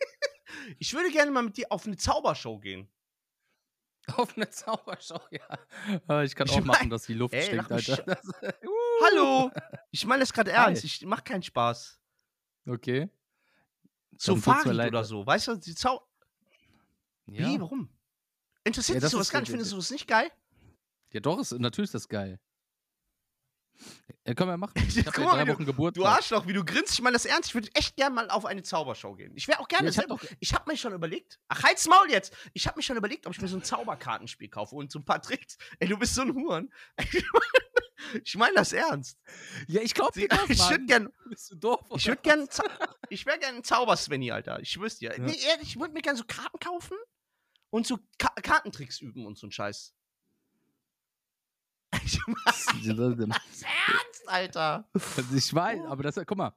ich 0.80 0.94
würde 0.94 1.12
gerne 1.12 1.32
mal 1.32 1.44
mit 1.44 1.58
dir 1.58 1.72
auf 1.72 1.86
eine 1.86 1.98
Zaubershow 1.98 2.60
gehen. 2.60 2.88
Auf 4.16 4.36
eine 4.36 4.50
Zaubershow, 4.50 5.22
ja. 5.32 6.24
Ich 6.24 6.36
kann 6.36 6.48
ich 6.48 6.54
auch 6.54 6.58
mein, 6.58 6.68
machen, 6.68 6.90
dass 6.90 7.06
die 7.06 7.14
Luft 7.14 7.34
ey, 7.34 7.44
stinkt, 7.44 7.72
Alter. 7.72 8.04
Das, 8.04 8.28
uh. 8.28 9.06
Hallo! 9.06 9.52
Ich 9.92 10.06
meine 10.06 10.20
das 10.20 10.34
gerade 10.34 10.52
ernst. 10.52 10.84
Ich 10.84 11.06
mache 11.06 11.24
keinen 11.24 11.42
Spaß. 11.42 12.02
Okay. 12.68 13.10
So 14.18 14.36
Fahrrad 14.36 14.88
oder 14.88 15.04
so. 15.06 15.26
Weißt 15.26 15.48
du, 15.48 15.56
die 15.56 15.74
Zau. 15.74 16.06
Ja. 17.28 17.48
Wie? 17.48 17.62
Warum? 17.62 17.90
Interessiert 18.64 18.96
ja, 18.96 19.02
dich 19.02 19.12
sowas 19.12 19.30
gar 19.30 19.42
nicht? 19.42 19.50
Findest 19.50 19.72
du 19.72 19.76
das 19.78 19.92
nicht 19.92 20.08
geil? 20.08 20.32
Ja, 21.12 21.20
doch, 21.20 21.40
ist, 21.40 21.52
natürlich 21.52 21.90
ist 21.90 21.96
das 21.96 22.08
geil. 22.08 22.40
Ja, 24.26 24.34
können 24.34 24.52
wir 24.52 24.58
machen. 24.58 24.74
Ich 24.88 25.06
habe 25.06 25.22
ja 25.22 25.32
drei 25.32 25.48
Wochen 25.48 25.66
Geburt. 25.66 25.98
Du 25.98 26.06
Arschloch, 26.06 26.48
wie 26.48 26.54
du 26.54 26.64
grinst. 26.64 26.94
Ich 26.94 27.02
meine 27.02 27.14
das 27.14 27.26
ernst. 27.26 27.50
Ich 27.50 27.56
würde 27.56 27.70
echt 27.74 27.96
gerne 27.96 28.16
mal 28.16 28.30
auf 28.30 28.46
eine 28.46 28.64
Zaubershow 28.64 29.14
gehen. 29.16 29.34
Ich 29.36 29.48
wäre 29.48 29.60
auch 29.60 29.68
gerne 29.68 29.86
ja, 29.86 29.90
ich 29.90 29.96
selber. 29.96 30.16
Hab 30.16 30.54
habe 30.54 30.72
mir 30.72 30.78
schon 30.78 30.94
überlegt. 30.94 31.40
Ach, 31.50 31.64
halt's 31.64 31.88
Maul 31.88 32.10
jetzt. 32.10 32.34
Ich 32.54 32.68
habe 32.68 32.78
mir 32.78 32.84
schon 32.84 32.96
überlegt, 32.96 33.28
ob 33.28 33.34
ich 33.34 33.42
mir 33.42 33.48
so 33.48 33.58
ein 33.58 33.64
Zauberkartenspiel 33.64 34.50
kaufe 34.50 34.76
und 34.76 34.92
so 34.92 35.00
ein 35.00 35.06
paar 35.06 35.22
Tricks. 35.22 35.58
Ey, 35.80 35.90
du 35.90 35.98
bist 35.98 36.16
so 36.16 36.22
ein 36.22 36.34
Huren. 36.34 36.72
Ich 38.26 38.36
meine 38.36 38.54
das 38.56 38.74
ernst. 38.74 39.18
Ja, 39.68 39.82
ich 39.82 39.94
glaube, 39.94 40.12
ich 40.50 40.60
würde. 40.60 41.10
Bist 41.30 41.52
du 41.52 41.56
doof? 41.56 41.80
Ich 41.96 42.06
würde 42.06 42.22
gerne. 42.22 42.48
Ich 43.10 43.26
wäre 43.26 43.40
gerne 43.40 43.60
ein 43.60 43.64
Zaubersvenny, 43.64 44.30
Alter. 44.30 44.60
Ich 44.60 44.78
dir. 45.00 45.18
Ja. 45.18 45.20
Nee, 45.20 45.38
ehrlich, 45.48 45.70
ich 45.70 45.80
würde 45.80 45.94
mir 45.94 46.02
gerne 46.02 46.18
so 46.18 46.26
Karten 46.26 46.60
kaufen 46.60 46.98
und 47.74 47.88
so 47.88 47.98
Ka 48.20 48.30
Kartentricks 48.42 49.02
üben 49.02 49.26
und 49.26 49.38
so 49.38 49.48
ein 49.48 49.52
Scheiß. 49.52 49.94
Ich 52.04 52.20
das 52.88 53.62
ernst, 53.62 54.28
Alter. 54.28 54.90
Also 54.94 55.36
ich 55.36 55.54
weiß, 55.54 55.82
aber 55.88 56.04
das, 56.04 56.16
guck 56.26 56.38
mal, 56.38 56.54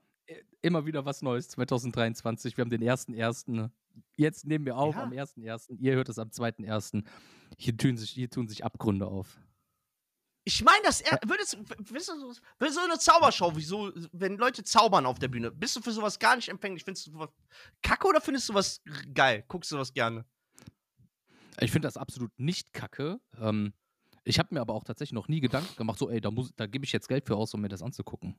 immer 0.61 0.85
wieder 0.85 1.05
was 1.05 1.22
Neues, 1.22 1.48
2023. 1.48 2.57
Wir 2.57 2.62
haben 2.62 2.70
den 2.70 2.83
1.1. 2.83 3.70
Jetzt 4.16 4.44
nehmen 4.44 4.66
wir 4.66 4.76
auf 4.76 4.94
ja. 4.94 5.02
am 5.02 5.11
1.1. 5.11 5.79
Ihr 5.79 5.94
hört 5.94 6.09
es 6.09 6.18
am 6.18 6.29
2.1. 6.29 7.05
Hier 7.59 7.76
tun 7.76 7.96
sich, 7.96 8.11
hier 8.11 8.29
tun 8.29 8.48
sich 8.48 8.64
Abgründe 8.64 9.07
auf. 9.07 9.38
Ich 10.44 10.62
meine, 10.64 10.83
das 10.85 11.02
du 11.02 12.35
für 12.59 12.70
so 12.70 12.81
eine 12.81 12.98
Zaubershow, 12.98 13.57
wie 13.57 13.64
so, 13.64 13.92
wenn 14.12 14.37
Leute 14.37 14.64
zaubern 14.64 15.07
auf 15.07 15.18
der 15.18 15.29
Bühne, 15.29 15.50
bist 15.50 15.76
du 15.76 15.81
für 15.81 15.92
sowas 15.92 16.18
gar 16.18 16.37
nicht 16.37 16.48
empfänglich? 16.48 16.85
Findest 16.85 17.07
du 17.07 17.12
sowas 17.12 17.31
kacke 17.83 18.07
oder 18.07 18.20
findest 18.20 18.48
du 18.48 18.55
was 18.55 18.83
geil? 19.14 19.44
Guckst 19.48 19.72
du 19.72 19.79
was 19.79 19.92
gerne? 19.92 20.24
Ich 21.61 21.71
finde 21.71 21.87
das 21.87 21.97
absolut 21.97 22.31
nicht 22.38 22.73
kacke. 22.73 23.21
Ähm, 23.40 23.73
ich 24.25 24.38
habe 24.38 24.55
mir 24.55 24.61
aber 24.61 24.75
auch 24.75 24.85
tatsächlich 24.85 25.14
noch 25.14 25.29
nie 25.29 25.40
Gedanken 25.40 25.77
gemacht, 25.77 25.99
so, 25.99 26.11
ey, 26.11 26.21
da, 26.21 26.31
da 26.57 26.66
gebe 26.66 26.85
ich 26.85 26.92
jetzt 26.92 27.09
Geld 27.09 27.27
für 27.27 27.37
aus, 27.37 27.55
um 27.55 27.61
mir 27.61 27.69
das 27.69 27.83
anzugucken. 27.83 28.37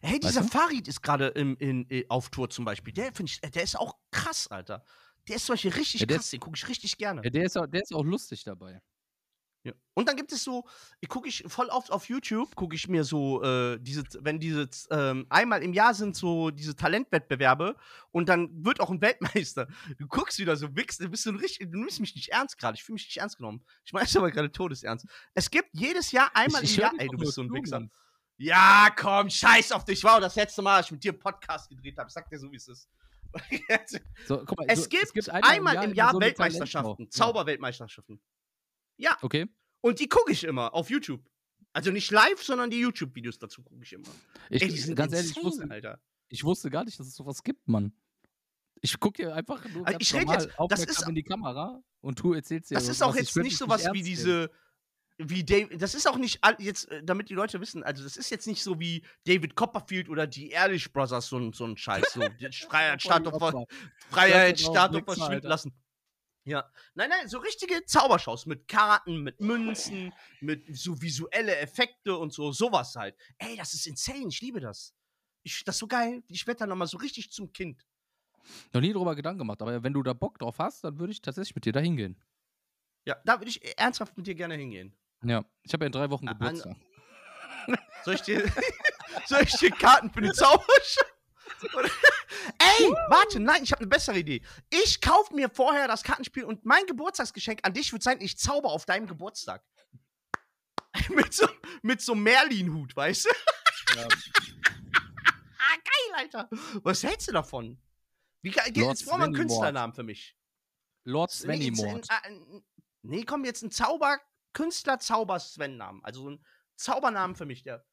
Hey, 0.00 0.18
dieser 0.18 0.40
weißt 0.40 0.54
du? 0.54 0.58
Farid 0.58 0.88
ist 0.88 1.02
gerade 1.02 1.34
äh, 1.36 2.04
auf 2.08 2.30
Tour 2.30 2.50
zum 2.50 2.64
Beispiel. 2.64 2.92
Der 2.92 3.12
finde 3.12 3.30
ich, 3.30 3.40
der 3.40 3.62
ist 3.62 3.78
auch 3.78 3.96
krass, 4.10 4.48
Alter. 4.48 4.84
Der 5.28 5.36
ist 5.36 5.46
zum 5.46 5.54
Beispiel 5.54 5.72
richtig 5.72 6.00
ja, 6.00 6.06
krass, 6.06 6.30
den 6.30 6.40
gucke 6.40 6.56
ich 6.56 6.68
richtig 6.68 6.96
gerne. 6.96 7.22
Ja, 7.22 7.30
der 7.30 7.44
ist, 7.44 7.56
auch, 7.56 7.66
der 7.66 7.82
ist 7.82 7.94
auch 7.94 8.04
lustig 8.04 8.44
dabei. 8.44 8.80
Ja. 9.68 9.74
Und 9.94 10.08
dann 10.08 10.16
gibt 10.16 10.32
es 10.32 10.44
so, 10.44 10.64
ich 11.00 11.08
gucke 11.08 11.28
ich 11.28 11.44
voll 11.46 11.66
oft 11.66 11.90
auf 11.90 12.08
YouTube, 12.08 12.54
gucke 12.54 12.74
ich 12.74 12.88
mir 12.88 13.04
so, 13.04 13.42
äh, 13.42 13.78
diese, 13.80 14.04
wenn 14.20 14.40
diese, 14.40 14.68
ähm, 14.90 15.26
einmal 15.28 15.62
im 15.62 15.74
Jahr 15.74 15.92
sind 15.92 16.16
so 16.16 16.50
diese 16.50 16.74
Talentwettbewerbe 16.74 17.76
und 18.10 18.28
dann 18.28 18.64
wird 18.64 18.80
auch 18.80 18.90
ein 18.90 19.00
Weltmeister. 19.00 19.68
Du 19.98 20.06
guckst 20.06 20.38
wieder 20.38 20.56
so, 20.56 20.74
wichst, 20.74 21.00
du 21.00 21.08
bist 21.08 21.24
so 21.24 21.30
ein 21.30 21.36
richtig, 21.36 21.70
du 21.70 21.78
nimmst 21.78 22.00
mich 22.00 22.14
nicht 22.14 22.30
ernst 22.30 22.58
gerade, 22.58 22.76
ich 22.76 22.84
fühle 22.84 22.94
mich 22.94 23.06
nicht 23.06 23.18
ernst 23.18 23.36
genommen. 23.36 23.62
Ich 23.84 23.92
meine, 23.92 24.04
es 24.06 24.16
aber 24.16 24.30
gerade 24.30 24.50
todesernst. 24.50 25.06
Es 25.34 25.50
gibt 25.50 25.68
jedes 25.72 26.12
Jahr 26.12 26.30
einmal 26.34 26.64
ich, 26.64 26.70
ich 26.70 26.78
im 26.78 26.82
Jahr, 26.82 26.92
ey, 26.98 27.08
du 27.08 27.18
bist 27.18 27.34
so 27.34 27.42
ein 27.42 27.52
Wichser. 27.52 27.88
Ja, 28.38 28.88
komm, 28.96 29.28
scheiß 29.28 29.72
auf 29.72 29.84
dich. 29.84 30.02
Wow, 30.04 30.20
das 30.20 30.36
letzte 30.36 30.62
Mal, 30.62 30.76
als 30.76 30.86
ich 30.86 30.92
mit 30.92 31.02
dir 31.02 31.10
einen 31.10 31.18
Podcast 31.18 31.68
gedreht 31.68 31.98
habe. 31.98 32.08
Sag 32.08 32.30
dir 32.30 32.38
so, 32.38 32.50
wie 32.52 32.56
es 32.56 32.68
ist. 32.68 32.88
so, 34.26 34.36
mal, 34.36 34.66
es, 34.68 34.84
so, 34.84 34.88
gibt 34.88 35.02
es, 35.02 35.12
gibt 35.12 35.28
einmal, 35.28 35.50
einmal 35.50 35.74
im 35.74 35.80
Jahr, 35.80 35.84
im 35.84 35.94
Jahr 35.94 36.12
so 36.12 36.20
Weltmeisterschaften, 36.20 37.10
Zauberweltmeisterschaften. 37.10 38.20
Ja. 38.96 39.16
Okay. 39.22 39.48
Und 39.80 40.00
die 40.00 40.08
gucke 40.08 40.32
ich 40.32 40.44
immer 40.44 40.74
auf 40.74 40.90
YouTube. 40.90 41.22
Also 41.72 41.90
nicht 41.90 42.10
live, 42.10 42.42
sondern 42.42 42.70
die 42.70 42.80
YouTube-Videos 42.80 43.38
dazu 43.38 43.62
gucke 43.62 43.82
ich 43.82 43.92
immer. 43.92 44.08
Ich, 44.50 44.62
Ey, 44.62 44.68
die 44.68 44.78
sind 44.78 44.96
ganz 44.96 45.12
ehrlich, 45.12 45.36
ich 45.36 45.44
wusste, 45.44 45.70
Alter. 45.70 46.00
ich 46.28 46.44
wusste 46.44 46.70
gar 46.70 46.84
nicht, 46.84 46.98
dass 46.98 47.06
es 47.06 47.14
sowas 47.14 47.42
gibt, 47.42 47.68
Mann. 47.68 47.92
Ich 48.80 48.98
gucke 48.98 49.22
hier 49.22 49.34
einfach 49.34 49.64
nur 49.68 49.86
also 49.86 49.98
ich 50.00 50.12
normal 50.12 50.40
jetzt, 50.40 50.56
das 50.68 50.84
ist, 50.84 51.08
in 51.08 51.14
die 51.14 51.22
Kamera 51.22 51.82
und 52.00 52.22
du 52.22 52.32
erzählst 52.32 52.70
dir 52.70 52.74
Das 52.74 52.88
ist 52.88 53.02
auch 53.02 53.14
jetzt 53.14 53.36
nicht 53.36 53.56
sowas 53.56 53.88
wie 53.92 54.02
diese 54.02 54.50
wie 55.18 55.44
Dave, 55.44 55.76
das 55.76 55.94
ist 55.94 56.08
auch 56.08 56.16
nicht 56.16 56.40
jetzt, 56.58 56.88
äh, 56.90 57.02
damit 57.02 57.28
die 57.28 57.34
Leute 57.34 57.60
wissen, 57.60 57.82
also 57.82 58.04
das 58.04 58.16
ist 58.16 58.30
jetzt 58.30 58.46
nicht 58.46 58.62
so 58.62 58.78
wie 58.78 59.02
David 59.24 59.56
Copperfield 59.56 60.08
oder 60.08 60.28
die 60.28 60.50
Ehrlich 60.50 60.92
Brothers, 60.92 61.26
so, 61.26 61.52
so 61.52 61.64
ein 61.64 61.76
Scheiß, 61.76 62.12
so 62.12 62.20
Freiheit, 62.68 63.02
Staat 63.02 63.26
Freiheit, 64.10 64.60
Staat 64.60 64.94
verschwinden 65.04 65.48
lassen. 65.48 65.72
Ja. 66.48 66.64
Nein, 66.94 67.10
nein, 67.10 67.28
so 67.28 67.38
richtige 67.38 67.84
Zaubershows 67.84 68.46
mit 68.46 68.68
Karten, 68.68 69.22
mit 69.22 69.38
Münzen, 69.40 70.14
mit 70.40 70.64
so 70.74 71.00
visuelle 71.00 71.54
Effekte 71.56 72.16
und 72.16 72.32
so, 72.32 72.52
sowas 72.52 72.96
halt. 72.96 73.14
Ey, 73.36 73.56
das 73.56 73.74
ist 73.74 73.86
insane, 73.86 74.28
ich 74.28 74.40
liebe 74.40 74.58
das. 74.58 74.94
Ich, 75.42 75.62
das 75.64 75.74
ist 75.76 75.80
so 75.80 75.86
geil. 75.86 76.22
Ich 76.28 76.46
werde 76.46 76.60
dann 76.60 76.70
nochmal 76.70 76.88
so 76.88 76.96
richtig 76.96 77.30
zum 77.30 77.52
Kind. 77.52 77.86
Noch 78.72 78.80
nie 78.80 78.94
drüber 78.94 79.14
Gedanken 79.14 79.40
gemacht, 79.40 79.60
aber 79.60 79.82
wenn 79.82 79.92
du 79.92 80.02
da 80.02 80.14
Bock 80.14 80.38
drauf 80.38 80.58
hast, 80.58 80.84
dann 80.84 80.98
würde 80.98 81.12
ich 81.12 81.20
tatsächlich 81.20 81.54
mit 81.54 81.66
dir 81.66 81.72
da 81.72 81.80
hingehen. 81.80 82.18
Ja, 83.04 83.16
da 83.26 83.38
würde 83.38 83.50
ich 83.50 83.78
ernsthaft 83.78 84.16
mit 84.16 84.26
dir 84.26 84.34
gerne 84.34 84.54
hingehen. 84.54 84.96
Ja, 85.22 85.44
ich 85.62 85.72
habe 85.74 85.84
ja 85.84 85.86
in 85.86 85.92
drei 85.92 86.08
Wochen 86.10 86.26
Geburtstag. 86.26 86.76
Soll 88.04 88.14
ich 88.14 88.22
dir, 88.22 88.44
soll 89.26 89.42
ich 89.42 89.52
dir 89.56 89.70
Karten 89.70 90.10
für 90.10 90.22
die 90.22 90.32
Zaubershow? 90.32 91.17
Ey, 92.58 92.90
warte, 93.08 93.40
nein, 93.40 93.62
ich 93.62 93.72
habe 93.72 93.80
eine 93.80 93.88
bessere 93.88 94.18
Idee. 94.18 94.42
Ich 94.70 95.00
kaufe 95.00 95.34
mir 95.34 95.48
vorher 95.48 95.88
das 95.88 96.02
Kartenspiel 96.02 96.44
und 96.44 96.64
mein 96.64 96.86
Geburtstagsgeschenk 96.86 97.60
an 97.62 97.74
dich 97.74 97.92
wird 97.92 98.02
sein, 98.02 98.20
ich 98.20 98.38
zauber 98.38 98.70
auf 98.70 98.86
deinem 98.86 99.06
Geburtstag. 99.06 99.64
mit 101.10 101.32
so, 101.32 101.48
mit 101.82 102.00
so 102.00 102.14
Merlin-Hut, 102.14 102.96
weißt 102.96 103.26
du? 103.26 103.30
Ja. 103.96 104.02
ah, 104.06 105.76
geil, 105.76 106.14
Alter. 106.16 106.48
Was 106.82 107.02
hältst 107.02 107.28
du 107.28 107.32
davon? 107.32 107.80
Wie 108.42 108.50
geil, 108.50 108.70
jetzt 108.74 109.06
brauchen 109.06 109.20
wir 109.20 109.24
einen 109.24 109.34
Künstlernamen 109.34 109.92
für 109.92 110.04
mich. 110.04 110.36
Lord 111.04 111.30
Svenny 111.30 111.70
nee, 111.70 111.92
äh, 111.92 112.60
nee, 113.02 113.24
komm, 113.24 113.44
jetzt 113.44 113.62
ein 113.62 113.70
Zauber, 113.70 114.20
Künstler-Zauber-Sven-Namen. 114.52 116.04
Also 116.04 116.22
so 116.22 116.30
ein 116.30 116.44
Zaubernamen 116.76 117.34
für 117.34 117.46
mich, 117.46 117.62
der 117.62 117.84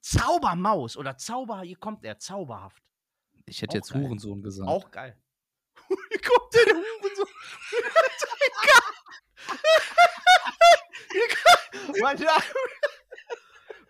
Zaubermaus 0.00 0.96
oder 0.96 1.16
Zauber, 1.16 1.62
hier 1.62 1.76
kommt 1.76 2.04
er, 2.04 2.18
zauberhaft. 2.18 2.82
Ich 3.48 3.62
hätte 3.62 3.72
auch 3.72 3.74
jetzt 3.76 3.92
geil. 3.92 4.02
Hurensohn 4.02 4.42
gesagt. 4.42 4.68
Auch 4.68 4.90
geil. 4.90 5.16
Hier 5.88 6.20
kommt 6.20 6.54
der, 6.54 6.66
Hurensohn. 6.66 7.28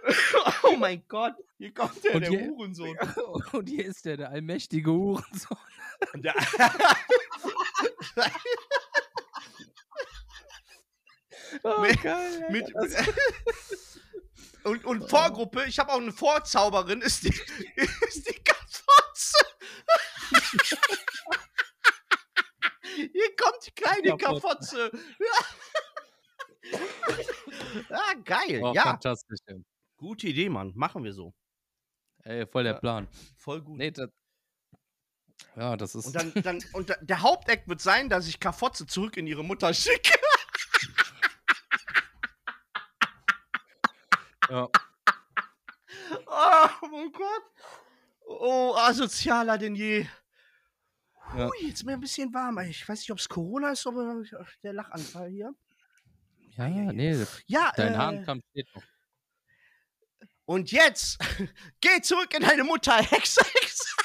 oh 0.62 0.77
mein 0.77 1.03
Gott, 1.09 1.35
hier 1.59 1.75
kommt 1.75 2.03
der, 2.05 2.14
und 2.14 2.21
der 2.23 2.31
hier, 2.31 2.49
Hurensohn. 2.49 2.97
Und 3.53 3.68
hier 3.68 3.85
ist 3.85 4.05
der, 4.05 4.16
der 4.16 4.31
allmächtige 4.31 4.90
Hurensohn. 4.90 5.59
Der, 6.14 6.35
oh, 11.62 11.81
mit, 11.81 12.03
geil, 12.03 12.47
mit, 12.51 12.73
und, 14.64 14.85
und 14.85 15.09
Vorgruppe, 15.09 15.64
ich 15.64 15.79
habe 15.79 15.92
auch 15.92 16.01
eine 16.01 16.12
Vorzauberin, 16.12 17.01
ist 17.01 17.25
die, 17.25 17.35
ist 18.09 18.29
die 18.29 18.38
Kaffotze. 18.44 19.38
Hier 22.94 23.37
kommt 23.37 23.77
die 24.12 24.18
kleine 24.18 24.40
Kaffotze. 24.40 24.90
ah, 27.90 28.14
geil. 28.25 28.62
Oh, 28.62 28.73
ja. 28.75 28.83
Fantastisch. 28.83 29.38
Gute 29.97 30.29
Idee, 30.29 30.49
Mann. 30.49 30.73
Machen 30.75 31.05
wir 31.05 31.12
so. 31.12 31.33
Ey, 32.25 32.47
voll 32.47 32.64
der 32.64 32.75
Plan. 32.75 33.09
Voll 33.37 33.62
gut. 33.62 33.79
Nee, 33.79 33.90
das, 33.90 34.11
ja, 35.57 35.77
das 35.77 35.94
ist. 35.94 36.07
Und, 36.07 36.14
dann, 36.14 36.33
dann, 36.42 36.64
und 36.73 36.97
der 37.01 37.23
Haupteck 37.23 37.66
wird 37.66 37.81
sein, 37.81 38.09
dass 38.09 38.29
ich 38.29 38.40
Kaffotze 38.40 38.87
zurück 38.87 39.16
in 39.16 39.27
ihre 39.27 39.44
Mutter 39.44 39.73
schicke. 39.75 40.18
Ja. 44.51 44.66
oh 46.27 46.87
mein 46.90 47.12
Gott. 47.12 47.42
Oh, 48.25 48.75
asozialer 48.79 49.59
denn 49.59 49.75
je. 49.75 50.07
Ja. 51.37 51.47
Hui, 51.49 51.69
jetzt 51.69 51.85
mir 51.85 51.93
ein 51.93 52.01
bisschen 52.01 52.33
warm. 52.33 52.59
Ich 52.61 52.88
weiß 52.88 53.01
nicht, 53.01 53.11
ob 53.11 53.19
es 53.19 53.29
Corona 53.29 53.73
ist 53.73 53.87
oder 53.87 54.23
der 54.62 54.73
Lachanfall 54.73 55.29
hier. 55.29 55.55
Ja, 56.57 56.67
ja, 56.67 56.93
nee. 56.93 57.25
Ja, 57.47 57.73
Dein 57.77 57.95
äh, 57.95 57.97
Hahnkamm 57.97 58.43
steht 58.51 58.67
noch. 58.75 58.83
Und 60.45 60.73
jetzt, 60.73 61.19
geh 61.81 62.01
zurück 62.01 62.35
in 62.35 62.43
deine 62.43 62.64
Mutter, 62.64 62.97
Hex, 63.03 63.37
Hex. 63.37 63.97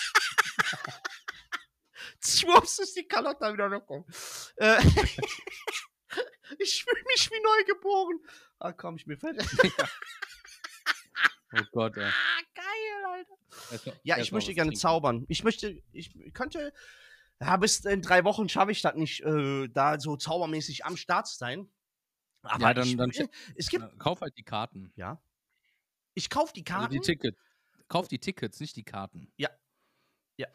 Schwupps 2.26 2.80
ist 2.80 2.96
die 2.96 3.08
Carlotta 3.08 3.52
wieder 3.54 3.70
noch 3.70 3.86
kommen. 3.86 4.06
Äh, 4.58 4.78
ich 6.60 6.84
fühle 6.84 7.04
mich 7.08 7.32
wie 7.32 7.42
neugeboren. 7.42 8.20
Ah, 8.60 8.72
komm, 8.74 8.98
ich 8.98 9.08
mir 9.08 9.18
fällt. 9.18 9.42
Oh 11.56 11.64
Gott, 11.72 11.98
ey. 11.98 12.04
Ah, 12.04 12.42
geil, 12.54 13.26
Alter. 13.70 14.00
ja, 14.04 14.18
ich 14.18 14.32
möchte 14.32 14.54
gerne 14.54 14.70
trinken. 14.70 14.80
zaubern. 14.80 15.26
Ich 15.30 15.44
möchte, 15.44 15.82
ich 15.92 16.12
könnte, 16.34 16.74
ja, 17.42 17.58
bis 17.58 17.80
in 17.82 18.02
drei 18.02 18.24
Wochen 18.24 18.50
schaffe 18.50 18.72
ich 18.72 18.82
das 18.82 18.96
nicht, 18.96 19.22
äh, 19.22 19.68
da 19.70 20.00
so 20.00 20.16
zaubermäßig 20.16 20.86
am 20.86 20.98
Start 20.98 21.28
zu 21.28 21.38
sein. 21.38 21.70
Aber 22.44 22.62
ja, 22.62 22.74
dann, 22.74 22.88
ich, 22.88 22.98
dann 22.98 23.12
es 23.56 23.70
gibt, 23.70 24.00
kauf 24.00 24.22
halt 24.22 24.38
die 24.38 24.44
Karten. 24.44 24.92
Ja. 24.96 25.22
Ich 26.14 26.30
kauf 26.30 26.54
die 26.54 26.64
Karten. 26.64 26.86
Also 26.86 27.00
die 27.00 27.02
Tickets. 27.02 27.38
Kauf 27.88 28.08
die 28.08 28.20
Tickets, 28.20 28.60
nicht 28.60 28.76
die 28.76 28.84
Karten. 28.84 29.32
Ja. 29.38 29.50
Ja. 30.38 30.48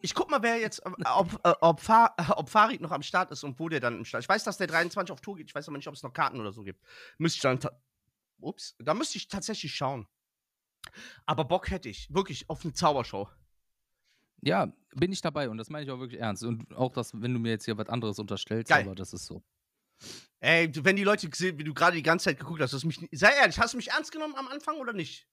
Ich 0.00 0.14
guck 0.14 0.30
mal, 0.30 0.42
wer 0.42 0.58
jetzt, 0.58 0.84
ob, 0.84 1.40
äh, 1.44 1.54
ob, 1.60 1.80
Fahr, 1.80 2.14
ob 2.36 2.48
Farid 2.48 2.80
noch 2.80 2.90
am 2.90 3.02
Start 3.02 3.30
ist 3.30 3.44
und 3.44 3.58
wo 3.58 3.68
der 3.68 3.80
dann 3.80 3.98
im 3.98 4.04
Start 4.04 4.20
ist. 4.20 4.26
Ich 4.26 4.28
weiß, 4.28 4.44
dass 4.44 4.58
der 4.58 4.66
23 4.66 5.12
auf 5.12 5.20
Tour 5.20 5.36
geht. 5.36 5.48
Ich 5.48 5.54
weiß 5.54 5.68
aber 5.68 5.76
nicht, 5.76 5.88
ob 5.88 5.94
es 5.94 6.02
noch 6.02 6.12
Karten 6.12 6.40
oder 6.40 6.52
so 6.52 6.62
gibt. 6.62 6.82
Müsste 7.18 7.36
ich 7.36 7.42
dann. 7.42 7.70
Ups, 8.38 8.76
da 8.78 8.92
müsste 8.92 9.16
ich 9.16 9.28
tatsächlich 9.28 9.74
schauen. 9.74 10.06
Aber 11.24 11.44
Bock 11.44 11.70
hätte 11.70 11.88
ich, 11.88 12.12
wirklich, 12.12 12.48
auf 12.50 12.64
eine 12.64 12.74
Zaubershow. 12.74 13.28
Ja, 14.42 14.72
bin 14.94 15.12
ich 15.12 15.20
dabei 15.20 15.48
und 15.48 15.58
das 15.58 15.70
meine 15.70 15.84
ich 15.84 15.90
auch 15.90 15.98
wirklich 15.98 16.20
ernst. 16.20 16.44
Und 16.44 16.74
auch 16.74 16.92
das, 16.92 17.12
wenn 17.14 17.32
du 17.32 17.40
mir 17.40 17.50
jetzt 17.50 17.64
hier 17.64 17.76
was 17.78 17.88
anderes 17.88 18.18
unterstellst, 18.18 18.70
Geil. 18.70 18.84
aber 18.84 18.94
das 18.94 19.12
ist 19.12 19.26
so. 19.26 19.42
Ey, 20.40 20.70
wenn 20.84 20.96
die 20.96 21.04
Leute 21.04 21.28
gesehen, 21.28 21.58
wie 21.58 21.64
du 21.64 21.72
gerade 21.72 21.96
die 21.96 22.02
ganze 22.02 22.26
Zeit 22.26 22.38
geguckt 22.38 22.60
hast, 22.60 22.72
hast 22.72 22.84
mich, 22.84 23.00
sei 23.12 23.30
ehrlich, 23.40 23.58
hast 23.58 23.72
du 23.72 23.78
mich 23.78 23.90
ernst 23.90 24.12
genommen 24.12 24.34
am 24.36 24.48
Anfang 24.48 24.76
oder 24.76 24.92
nicht? 24.92 25.26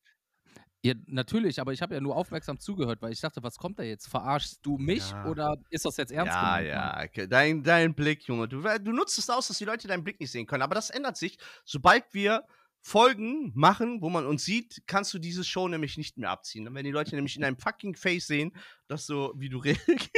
Ja, 0.86 0.96
natürlich, 1.06 1.62
aber 1.62 1.72
ich 1.72 1.82
habe 1.82 1.96
ja 1.96 2.02
nur 2.02 2.16
aufmerksam 2.16 2.60
zugehört, 2.60 3.02
weil 3.02 3.14
ich 3.14 3.22
dachte, 3.22 3.42
was 3.42 3.58
kommt 3.58 3.80
da 3.80 3.84
jetzt? 3.84 4.08
Verarschst 4.08 4.60
du 4.66 4.78
mich 4.78 5.12
Ja. 5.12 5.26
oder 5.28 5.56
ist 5.70 5.86
das 5.86 5.96
jetzt 5.96 6.12
ernst 6.12 6.34
ja, 6.34 6.42
gemeint? 6.42 6.68
Ja, 6.68 7.04
okay. 7.04 7.28
dein, 7.28 7.64
dein 7.64 7.96
Blick, 7.96 8.28
Junge. 8.28 8.50
Du, 8.50 8.62
du 8.62 8.92
nutzt 8.92 9.18
es 9.18 9.30
aus, 9.30 9.48
dass 9.48 9.58
die 9.58 9.66
Leute 9.66 9.88
deinen 9.88 10.04
Blick 10.04 10.20
nicht 10.20 10.32
sehen 10.32 10.46
können. 10.46 10.62
Aber 10.62 10.76
das 10.76 10.90
ändert 10.90 11.16
sich. 11.16 11.38
Sobald 11.64 12.14
wir 12.14 12.46
Folgen 12.86 13.54
machen, 13.56 14.02
wo 14.02 14.10
man 14.10 14.26
uns 14.26 14.44
sieht, 14.44 14.84
kannst 14.88 15.14
du 15.14 15.18
diese 15.20 15.46
Show 15.46 15.70
nämlich 15.70 15.96
nicht 15.98 16.18
mehr 16.18 16.30
abziehen. 16.30 16.66
Dann 16.66 16.76
werden 16.76 16.84
die 16.86 16.92
Leute 16.92 17.16
nämlich 17.16 17.36
in 17.38 17.42
deinem 17.42 17.58
fucking 17.58 17.96
Face 17.96 18.28
sehen, 18.28 18.52
dass 18.88 19.06
so, 19.06 19.34
wie 19.38 19.48
du 19.48 19.58
reagierst. 19.64 20.12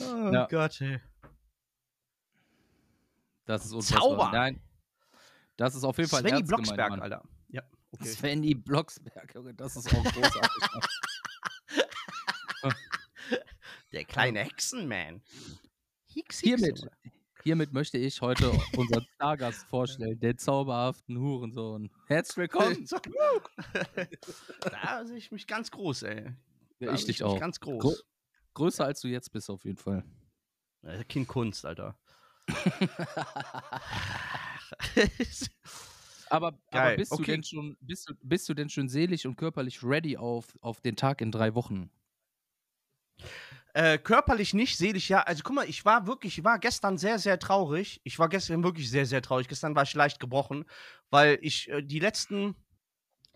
Oh 0.00 0.30
Ja. 0.32 0.46
Gott, 0.46 0.80
ey. 0.80 0.98
Das 3.44 3.66
ist 3.66 3.72
unfassbar. 3.72 4.00
Zauber. 4.00 4.30
Nein. 4.32 4.62
Das 5.58 5.74
ist 5.74 5.84
auf 5.84 5.98
jeden 5.98 6.08
Fall 6.08 6.22
Svenny 6.22 6.42
Blocksberg, 6.42 6.90
gemeint. 6.92 7.02
Alter. 7.02 7.22
Ja, 7.48 7.62
okay. 7.90 8.04
Svenny 8.08 8.54
Blocksberg, 8.54 9.34
Junge, 9.34 9.52
das 9.54 9.76
ist 9.76 9.94
auch 9.94 10.04
großartig. 10.04 10.68
Der 13.92 14.04
kleine 14.04 14.40
Hexenman. 14.40 15.22
Hiermit. 16.06 16.86
Hiermit 17.46 17.72
möchte 17.72 17.96
ich 17.96 18.20
heute 18.22 18.50
unseren 18.76 19.06
Stargast 19.14 19.68
vorstellen, 19.68 20.18
den 20.18 20.36
zauberhaften 20.36 21.16
Hurensohn. 21.16 21.92
Herzlich 22.08 22.38
willkommen. 22.38 22.84
Da 24.72 25.04
sehe 25.04 25.16
ich 25.16 25.30
mich 25.30 25.46
ganz 25.46 25.70
groß, 25.70 26.02
ey. 26.02 26.24
Ja, 26.80 26.88
Da 26.88 26.94
ich 26.94 27.02
sehe 27.02 27.06
dich 27.06 27.20
mich 27.20 27.22
auch. 27.22 27.38
Ganz 27.38 27.60
groß. 27.60 27.80
Gro- 27.80 27.94
Größer 28.54 28.84
als 28.84 29.00
du 29.00 29.06
jetzt 29.06 29.30
bist, 29.30 29.48
auf 29.48 29.64
jeden 29.64 29.76
Fall. 29.76 30.02
Ja, 30.82 31.04
Kind 31.04 31.28
Kunst, 31.28 31.64
Alter. 31.64 31.96
Aber, 36.28 36.58
aber 36.72 36.96
bist, 36.96 37.12
du 37.12 37.16
okay. 37.16 37.32
denn 37.32 37.44
schon, 37.44 37.76
bist, 37.80 38.08
du, 38.08 38.14
bist 38.20 38.48
du 38.48 38.54
denn 38.54 38.68
schon 38.68 38.88
seelisch 38.88 39.24
und 39.26 39.36
körperlich 39.36 39.84
ready 39.84 40.16
auf, 40.16 40.58
auf 40.60 40.80
den 40.80 40.96
Tag 40.96 41.20
in 41.20 41.30
drei 41.30 41.54
Wochen? 41.54 41.88
Äh, 43.76 43.98
körperlich 43.98 44.54
nicht, 44.54 44.78
seelisch 44.78 45.10
ja. 45.10 45.20
Also 45.20 45.42
guck 45.44 45.54
mal, 45.54 45.68
ich 45.68 45.84
war 45.84 46.06
wirklich, 46.06 46.38
ich 46.38 46.44
war 46.44 46.58
gestern 46.58 46.96
sehr, 46.96 47.18
sehr 47.18 47.38
traurig. 47.38 48.00
Ich 48.04 48.18
war 48.18 48.30
gestern 48.30 48.64
wirklich 48.64 48.90
sehr, 48.90 49.04
sehr 49.04 49.20
traurig. 49.20 49.48
Gestern 49.48 49.76
war 49.76 49.82
ich 49.82 49.92
leicht 49.92 50.18
gebrochen, 50.18 50.64
weil 51.10 51.38
ich 51.42 51.68
äh, 51.68 51.82
die 51.82 51.98
letzten 51.98 52.56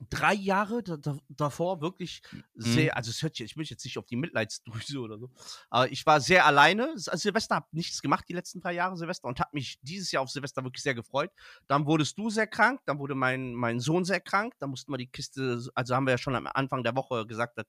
drei 0.08 0.32
Jahre 0.32 0.82
da, 0.82 0.96
da, 0.96 1.18
davor 1.28 1.82
wirklich 1.82 2.22
sehr, 2.54 2.96
also 2.96 3.10
es 3.10 3.22
hört 3.22 3.36
sich, 3.36 3.44
ich 3.44 3.54
bin 3.54 3.64
jetzt 3.64 3.84
nicht 3.84 3.98
auf 3.98 4.06
die 4.06 4.16
Mitleidsdrüse 4.16 4.98
oder 5.00 5.18
so, 5.18 5.30
aber 5.68 5.92
ich 5.92 6.06
war 6.06 6.22
sehr 6.22 6.46
alleine. 6.46 6.88
Also 6.94 7.14
Silvester 7.16 7.56
habe 7.56 7.66
nichts 7.72 8.00
gemacht 8.00 8.24
die 8.26 8.32
letzten 8.32 8.62
drei 8.62 8.72
Jahre 8.72 8.96
Silvester 8.96 9.28
und 9.28 9.40
habe 9.40 9.50
mich 9.52 9.78
dieses 9.82 10.10
Jahr 10.10 10.22
auf 10.22 10.30
Silvester 10.30 10.64
wirklich 10.64 10.82
sehr 10.82 10.94
gefreut. 10.94 11.30
Dann 11.66 11.84
wurdest 11.84 12.16
du 12.16 12.30
sehr 12.30 12.46
krank, 12.46 12.80
dann 12.86 12.98
wurde 12.98 13.14
mein, 13.14 13.52
mein 13.52 13.78
Sohn 13.78 14.06
sehr 14.06 14.20
krank, 14.20 14.54
dann 14.58 14.70
mussten 14.70 14.90
wir 14.90 14.96
die 14.96 15.08
Kiste, 15.08 15.62
also 15.74 15.94
haben 15.94 16.06
wir 16.06 16.12
ja 16.12 16.18
schon 16.18 16.34
am 16.34 16.46
Anfang 16.46 16.82
der 16.82 16.96
Woche 16.96 17.26
gesagt, 17.26 17.58
dass 17.58 17.66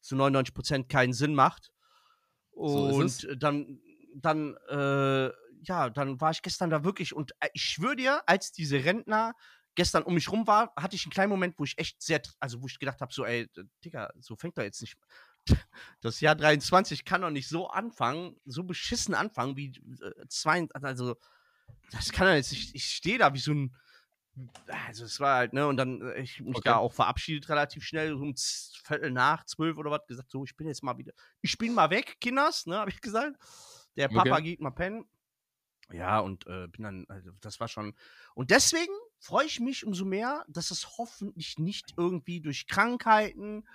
zu 0.00 0.14
99 0.14 0.54
Prozent 0.54 0.88
keinen 0.88 1.12
Sinn 1.12 1.34
macht. 1.34 1.73
So 2.56 3.00
ist 3.02 3.24
Und 3.24 3.42
dann, 3.42 3.80
dann, 4.14 4.56
äh, 4.68 5.30
ja, 5.62 5.90
dann 5.90 6.20
war 6.20 6.30
ich 6.30 6.42
gestern 6.42 6.70
da 6.70 6.84
wirklich 6.84 7.14
und 7.14 7.32
äh, 7.40 7.48
ich 7.52 7.62
schwöre 7.62 7.96
dir, 7.96 8.22
als 8.26 8.52
diese 8.52 8.84
Rentner 8.84 9.34
gestern 9.74 10.04
um 10.04 10.14
mich 10.14 10.30
rum 10.30 10.46
war, 10.46 10.72
hatte 10.76 10.96
ich 10.96 11.04
einen 11.04 11.12
kleinen 11.12 11.30
Moment, 11.30 11.58
wo 11.58 11.64
ich 11.64 11.78
echt 11.78 12.00
sehr, 12.00 12.22
also 12.38 12.62
wo 12.62 12.66
ich 12.66 12.78
gedacht 12.78 13.00
habe, 13.00 13.12
so, 13.12 13.24
ey, 13.24 13.48
Digga, 13.84 14.10
so 14.20 14.36
fängt 14.36 14.56
doch 14.58 14.62
jetzt 14.62 14.80
nicht. 14.80 14.96
Das 16.00 16.20
Jahr 16.20 16.34
23 16.36 17.04
kann 17.04 17.20
doch 17.20 17.30
nicht 17.30 17.48
so 17.48 17.68
anfangen, 17.68 18.36
so 18.44 18.64
beschissen 18.64 19.14
anfangen 19.14 19.56
wie 19.56 19.72
äh, 20.00 20.26
zwei, 20.28 20.66
also 20.72 21.16
das 21.90 22.12
kann 22.12 22.26
doch 22.26 22.34
jetzt 22.34 22.52
nicht. 22.52 22.74
Ich 22.74 22.84
stehe 22.86 23.18
da 23.18 23.34
wie 23.34 23.38
so 23.38 23.52
ein, 23.52 23.74
also 24.66 25.04
es 25.04 25.20
war 25.20 25.36
halt, 25.36 25.52
ne, 25.52 25.66
und 25.66 25.76
dann 25.76 26.00
äh, 26.02 26.20
ich 26.20 26.40
mich 26.40 26.62
Okay. 26.62 26.62
da 26.62 26.76
auch 26.76 26.92
verabschiedet 26.92 27.48
relativ 27.48 27.84
schnell, 27.84 28.14
um 28.14 28.34
Viertel 28.36 29.10
nach 29.10 29.44
zwölf 29.44 29.76
oder 29.76 29.90
was, 29.90 30.06
gesagt, 30.06 30.30
so, 30.30 30.44
ich 30.44 30.56
bin 30.56 30.66
jetzt 30.66 30.82
mal 30.82 30.98
wieder, 30.98 31.12
ich 31.42 31.56
bin 31.58 31.74
mal 31.74 31.90
weg, 31.90 32.16
Kinders, 32.20 32.66
ne, 32.66 32.78
habe 32.78 32.90
ich 32.90 33.00
gesagt. 33.00 33.36
Der 33.96 34.08
Papa 34.08 34.40
Okay. 34.40 34.40
geht 34.40 34.60
mal 34.60 34.70
pennen. 34.70 35.04
Ja, 35.92 36.18
und 36.20 36.46
äh, 36.46 36.66
bin 36.68 36.82
dann, 36.82 37.04
also 37.08 37.30
das 37.40 37.60
war 37.60 37.68
schon. 37.68 37.94
Und 38.34 38.50
deswegen 38.50 38.92
freue 39.18 39.44
ich 39.46 39.60
mich 39.60 39.84
umso 39.84 40.04
mehr, 40.06 40.44
dass 40.48 40.70
es 40.70 40.96
hoffentlich 40.98 41.58
nicht 41.58 41.92
irgendwie 41.98 42.40
durch 42.40 42.66
Krankheiten, 42.66 43.68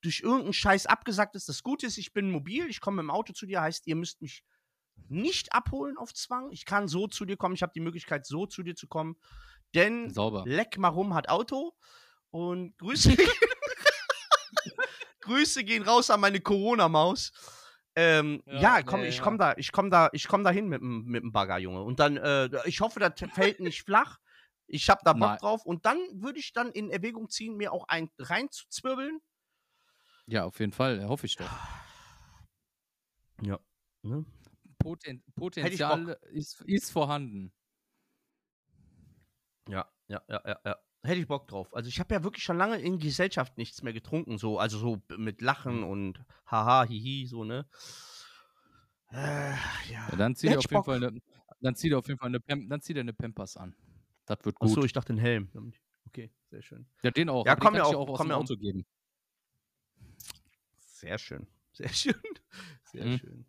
durch 0.00 0.20
irgendeinen 0.20 0.52
Scheiß 0.52 0.86
abgesagt 0.86 1.34
ist. 1.34 1.48
Das 1.48 1.62
Gute 1.64 1.86
ist, 1.86 1.98
ich 1.98 2.12
bin 2.12 2.30
mobil, 2.30 2.68
ich 2.68 2.80
komme 2.80 3.00
im 3.02 3.10
Auto 3.10 3.32
zu 3.32 3.46
dir, 3.46 3.62
heißt, 3.62 3.86
ihr 3.88 3.96
müsst 3.96 4.22
mich 4.22 4.44
nicht 5.08 5.52
abholen 5.52 5.96
auf 5.96 6.12
Zwang. 6.14 6.50
Ich 6.50 6.64
kann 6.64 6.88
so 6.88 7.06
zu 7.06 7.24
dir 7.24 7.36
kommen, 7.36 7.54
ich 7.54 7.62
habe 7.62 7.72
die 7.74 7.80
Möglichkeit, 7.80 8.26
so 8.26 8.46
zu 8.46 8.62
dir 8.62 8.74
zu 8.74 8.88
kommen. 8.88 9.16
Denn 9.74 10.12
Sauber. 10.12 10.44
Leck 10.46 10.78
mal 10.78 10.88
rum 10.88 11.14
hat 11.14 11.28
Auto. 11.28 11.74
Und 12.30 12.76
Grüße, 12.78 13.16
Grüße 15.20 15.64
gehen 15.64 15.82
raus 15.82 16.10
an 16.10 16.20
meine 16.20 16.40
Corona-Maus. 16.40 17.32
Ähm, 17.94 18.42
ja, 18.46 18.78
Ja, 18.78 18.82
komm, 18.82 19.00
ja, 19.00 19.06
ich 19.06 19.18
ja. 19.18 19.22
komm 19.22 19.38
da, 19.38 19.54
ich 19.56 19.72
komm 19.72 19.90
da, 19.90 20.10
ich 20.12 20.28
komm 20.28 20.44
da 20.44 20.50
hin 20.50 20.68
mit 20.68 20.80
dem 20.80 21.04
mit 21.04 21.22
dem 21.22 21.32
Bagger, 21.32 21.58
Junge. 21.58 21.82
Und 21.82 21.98
dann, 21.98 22.16
äh, 22.18 22.50
ich 22.66 22.80
hoffe, 22.80 23.00
das 23.00 23.12
fällt 23.32 23.60
nicht 23.60 23.82
flach. 23.82 24.18
Ich 24.66 24.90
hab 24.90 25.02
da 25.04 25.12
Bock 25.12 25.20
Nein. 25.22 25.38
drauf. 25.38 25.64
Und 25.64 25.86
dann 25.86 25.98
würde 26.14 26.38
ich 26.38 26.52
dann 26.52 26.70
in 26.72 26.90
Erwägung 26.90 27.30
ziehen, 27.30 27.56
mir 27.56 27.72
auch 27.72 27.86
einen 27.88 28.10
reinzuzwirbeln. 28.18 29.20
Ja, 30.26 30.44
auf 30.44 30.58
jeden 30.58 30.72
Fall, 30.72 31.06
hoffe 31.06 31.26
ich 31.26 31.36
doch. 31.36 31.48
Ja. 33.42 33.58
Ne? 34.02 34.24
Poten 34.86 35.24
Potenzial 35.34 36.16
ist, 36.30 36.60
ist 36.62 36.90
vorhanden. 36.92 37.52
Ja, 39.68 39.90
ja, 40.06 40.22
ja, 40.28 40.40
ja, 40.46 40.60
ja. 40.64 40.76
Hätte 41.02 41.20
ich 41.20 41.26
Bock 41.26 41.48
drauf. 41.48 41.74
Also 41.74 41.88
ich 41.88 41.98
habe 41.98 42.14
ja 42.14 42.22
wirklich 42.22 42.44
schon 42.44 42.56
lange 42.56 42.78
in 42.80 42.98
Gesellschaft 42.98 43.58
nichts 43.58 43.82
mehr 43.82 43.92
getrunken, 43.92 44.38
so, 44.38 44.58
also 44.60 44.78
so 44.78 45.02
mit 45.16 45.40
Lachen 45.40 45.82
und 45.82 46.24
haha, 46.46 46.84
hihi, 46.84 47.26
so, 47.26 47.42
ne? 47.44 47.66
Äh, 49.10 49.16
ja. 49.16 50.08
Ja, 50.10 50.16
dann 50.16 50.34
zieh 50.36 50.46
dir 50.46 50.50
Hätte 50.52 50.58
auf 50.60 50.64
jeden 50.64 50.74
Bock. 50.74 50.84
Fall 50.84 51.04
eine, 51.04 51.20
dann 51.60 51.74
zieh 51.74 51.88
dir 51.88 51.98
auf 51.98 52.06
jeden 52.06 52.18
Fall 52.18 52.28
eine, 52.28 52.40
Pam 52.40 52.68
dann 52.68 52.80
zieh 52.80 52.94
dir 52.94 53.00
eine 53.00 53.12
Pampers 53.12 53.56
an. 53.56 53.74
Das 54.26 54.38
wird 54.44 54.58
gut. 54.58 54.70
Achso, 54.70 54.84
ich 54.84 54.92
dachte 54.92 55.10
einen 55.10 55.18
Helm. 55.18 55.50
Okay, 56.06 56.30
sehr 56.50 56.62
schön. 56.62 56.86
ja, 57.02 57.10
den 57.10 57.28
auch. 57.28 57.44
Ja, 57.44 57.54
den 57.56 57.60
komm 57.60 57.72
mir 57.74 57.80
dir 57.80 57.86
auch- 57.86 57.94
auch 57.94 58.08
aus 58.10 58.18
komm 58.18 58.28
dem 58.28 58.36
Auto 58.36 58.56
geben. 58.56 58.86
Sehr 60.78 61.18
schön. 61.18 61.46
Sehr 61.72 61.88
schön. 61.88 62.14
Sehr 62.92 63.04
Mhm. 63.04 63.18
schön. 63.18 63.46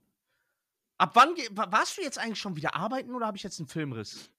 Ab 0.97 1.11
wann 1.15 1.29
warst 1.71 1.97
du 1.97 2.01
jetzt 2.01 2.17
eigentlich 2.17 2.39
schon 2.39 2.55
wieder 2.55 2.75
arbeiten 2.75 3.13
oder 3.13 3.27
habe 3.27 3.37
ich 3.37 3.43
jetzt 3.43 3.59
einen 3.59 3.67
Filmriss? 3.67 4.31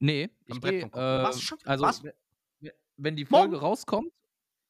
Nee, 0.00 0.24
Am 0.48 0.56
ich 0.56 0.60
gehe, 0.60 0.80
äh, 0.82 0.92
Warst 0.92 1.38
du 1.38 1.42
schon- 1.44 1.58
also, 1.64 1.84
warst- 1.84 2.02
we- 2.04 2.14
we- 2.60 2.74
wenn 2.96 3.14
die 3.16 3.24
Morgen? 3.24 3.50
Folge 3.52 3.60
rauskommt, 3.60 4.12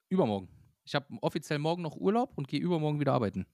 übermorgen. 0.09 0.49
Ich 0.85 0.95
habe 0.95 1.07
offiziell 1.23 1.59
morgen 1.59 1.83
noch 1.83 1.97
Urlaub 1.97 2.33
und 2.37 2.49
gehe 2.49 2.61
übermorgen 2.61 2.99
wieder 3.01 3.13
arbeiten. 3.15 3.47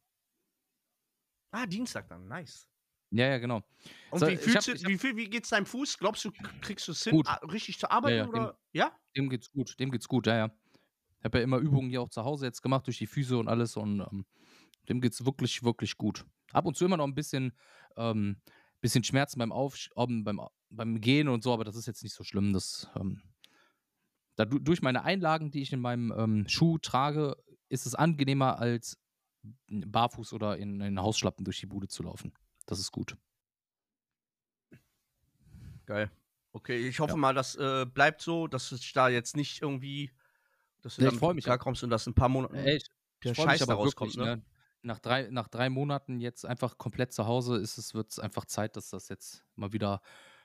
Ah, 1.52 1.66
Dienstag 1.66 2.08
dann, 2.08 2.26
nice. 2.28 2.66
Ja, 3.10 3.28
ja, 3.28 3.38
genau. 3.38 3.62
Und 4.10 4.18
So, 4.18 4.26
wie, 4.26 4.36
fühlst 4.36 4.68
hab- 4.68 4.74
du, 4.78 4.88
wie, 4.88 4.98
viel, 4.98 5.16
wie 5.16 5.28
geht's 5.30 5.50
deinem 5.50 5.66
Fuß? 5.66 5.96
Glaubst 5.98 6.24
du, 6.24 6.32
kriegst 6.60 6.88
du 6.88 6.92
es 6.92 7.04
hin, 7.04 7.22
richtig 7.52 7.78
zu 7.78 7.88
arbeiten? 7.90 8.16
ja, 8.16 8.24
dem- 8.24 8.30
oder? 8.30 8.58
Ja? 8.72 8.92
Dem 9.16 9.28
geht's 9.28 9.50
gut, 9.52 9.78
dem 9.78 9.90
geht's 9.90 10.08
gut, 10.08 10.26
ja, 10.26 10.36
ja. 10.36 10.50
Ich 11.20 11.24
habe 11.24 11.38
ja 11.38 11.44
immer 11.44 11.58
Übungen 11.58 11.88
hier 11.88 12.02
auch 12.02 12.08
zu 12.10 12.24
Hause 12.24 12.46
jetzt 12.46 12.62
gemacht 12.62 12.86
durch 12.86 12.98
die 12.98 13.06
Füße 13.06 13.36
und 13.38 13.48
alles 13.48 13.76
und 13.76 14.00
ähm, 14.00 14.26
dem 14.88 15.00
geht's 15.00 15.24
wirklich, 15.24 15.62
wirklich 15.62 15.96
gut. 15.96 16.24
Ab 16.52 16.66
und 16.66 16.76
zu 16.76 16.84
immer 16.84 16.96
noch 16.96 17.06
ein 17.06 17.14
bisschen, 17.14 17.52
ähm, 17.96 18.40
bisschen 18.80 19.04
Schmerzen 19.04 19.38
beim 19.38 19.52
Auf, 19.52 19.88
ähm, 19.96 20.24
beim, 20.24 20.40
beim 20.70 21.00
Gehen 21.00 21.28
und 21.28 21.42
so, 21.42 21.52
aber 21.52 21.64
das 21.64 21.76
ist 21.76 21.86
jetzt 21.86 22.02
nicht 22.02 22.14
so 22.14 22.24
schlimm. 22.24 22.52
Das, 22.52 22.88
ähm, 22.96 23.22
da, 24.36 24.44
du- 24.44 24.58
durch 24.58 24.82
meine 24.82 25.04
Einlagen, 25.04 25.50
die 25.50 25.62
ich 25.62 25.72
in 25.72 25.80
meinem 25.80 26.12
ähm, 26.16 26.48
Schuh 26.48 26.78
trage, 26.78 27.36
ist 27.68 27.86
es 27.86 27.94
angenehmer 27.94 28.58
als 28.58 28.98
barfuß 29.68 30.32
oder 30.32 30.56
in, 30.58 30.80
in 30.80 31.00
Hausschlappen 31.00 31.44
durch 31.44 31.60
die 31.60 31.66
Bude 31.66 31.88
zu 31.88 32.02
laufen. 32.02 32.32
Das 32.66 32.78
ist 32.80 32.92
gut. 32.92 33.16
Geil. 35.86 36.10
Okay, 36.52 36.88
ich 36.88 37.00
hoffe 37.00 37.12
Ja. 37.12 37.20
mal, 37.20 37.34
das 37.34 37.54
äh, 37.56 37.86
bleibt 37.86 38.22
so, 38.22 38.46
dass 38.46 38.68
du 38.70 38.76
dich 38.76 38.92
da 38.92 39.08
jetzt 39.08 39.36
nicht 39.36 39.62
irgendwie, 39.62 40.10
dass 40.82 40.96
du 40.96 41.02
Ja, 41.02 41.08
ich 41.12 41.20
mich 41.20 41.44
klar 41.44 41.58
kommst 41.58 41.82
und 41.84 41.90
dass 41.90 42.06
in 42.06 42.12
ein 42.12 42.14
paar 42.14 42.28
Monaten 42.28 42.56
Ey, 42.56 42.76
ich, 42.76 42.86
der 43.24 43.32
ich 43.32 43.38
mich 43.38 43.44
Scheiß 43.44 43.58
da 43.58 43.64
aber 43.64 43.74
rauskommt, 43.74 44.14
wirklich, 44.14 44.24
ne? 44.24 44.36
ne? 44.36 44.42
Nach 44.82 44.98
drei, 45.00 45.28
nach 45.30 45.48
drei 45.48 45.68
Monaten 45.68 46.20
jetzt 46.20 46.46
einfach 46.46 46.78
komplett 46.78 47.12
zu 47.12 47.26
Hause 47.26 47.56
ist 47.56 47.78
es, 47.78 47.94
wird 47.94 48.12
es 48.12 48.18
einfach 48.18 48.44
Zeit, 48.44 48.76
dass 48.76 48.90
das 48.90 49.08
jetzt 49.08 49.44
mal 49.56 49.72
wieder 49.72 50.00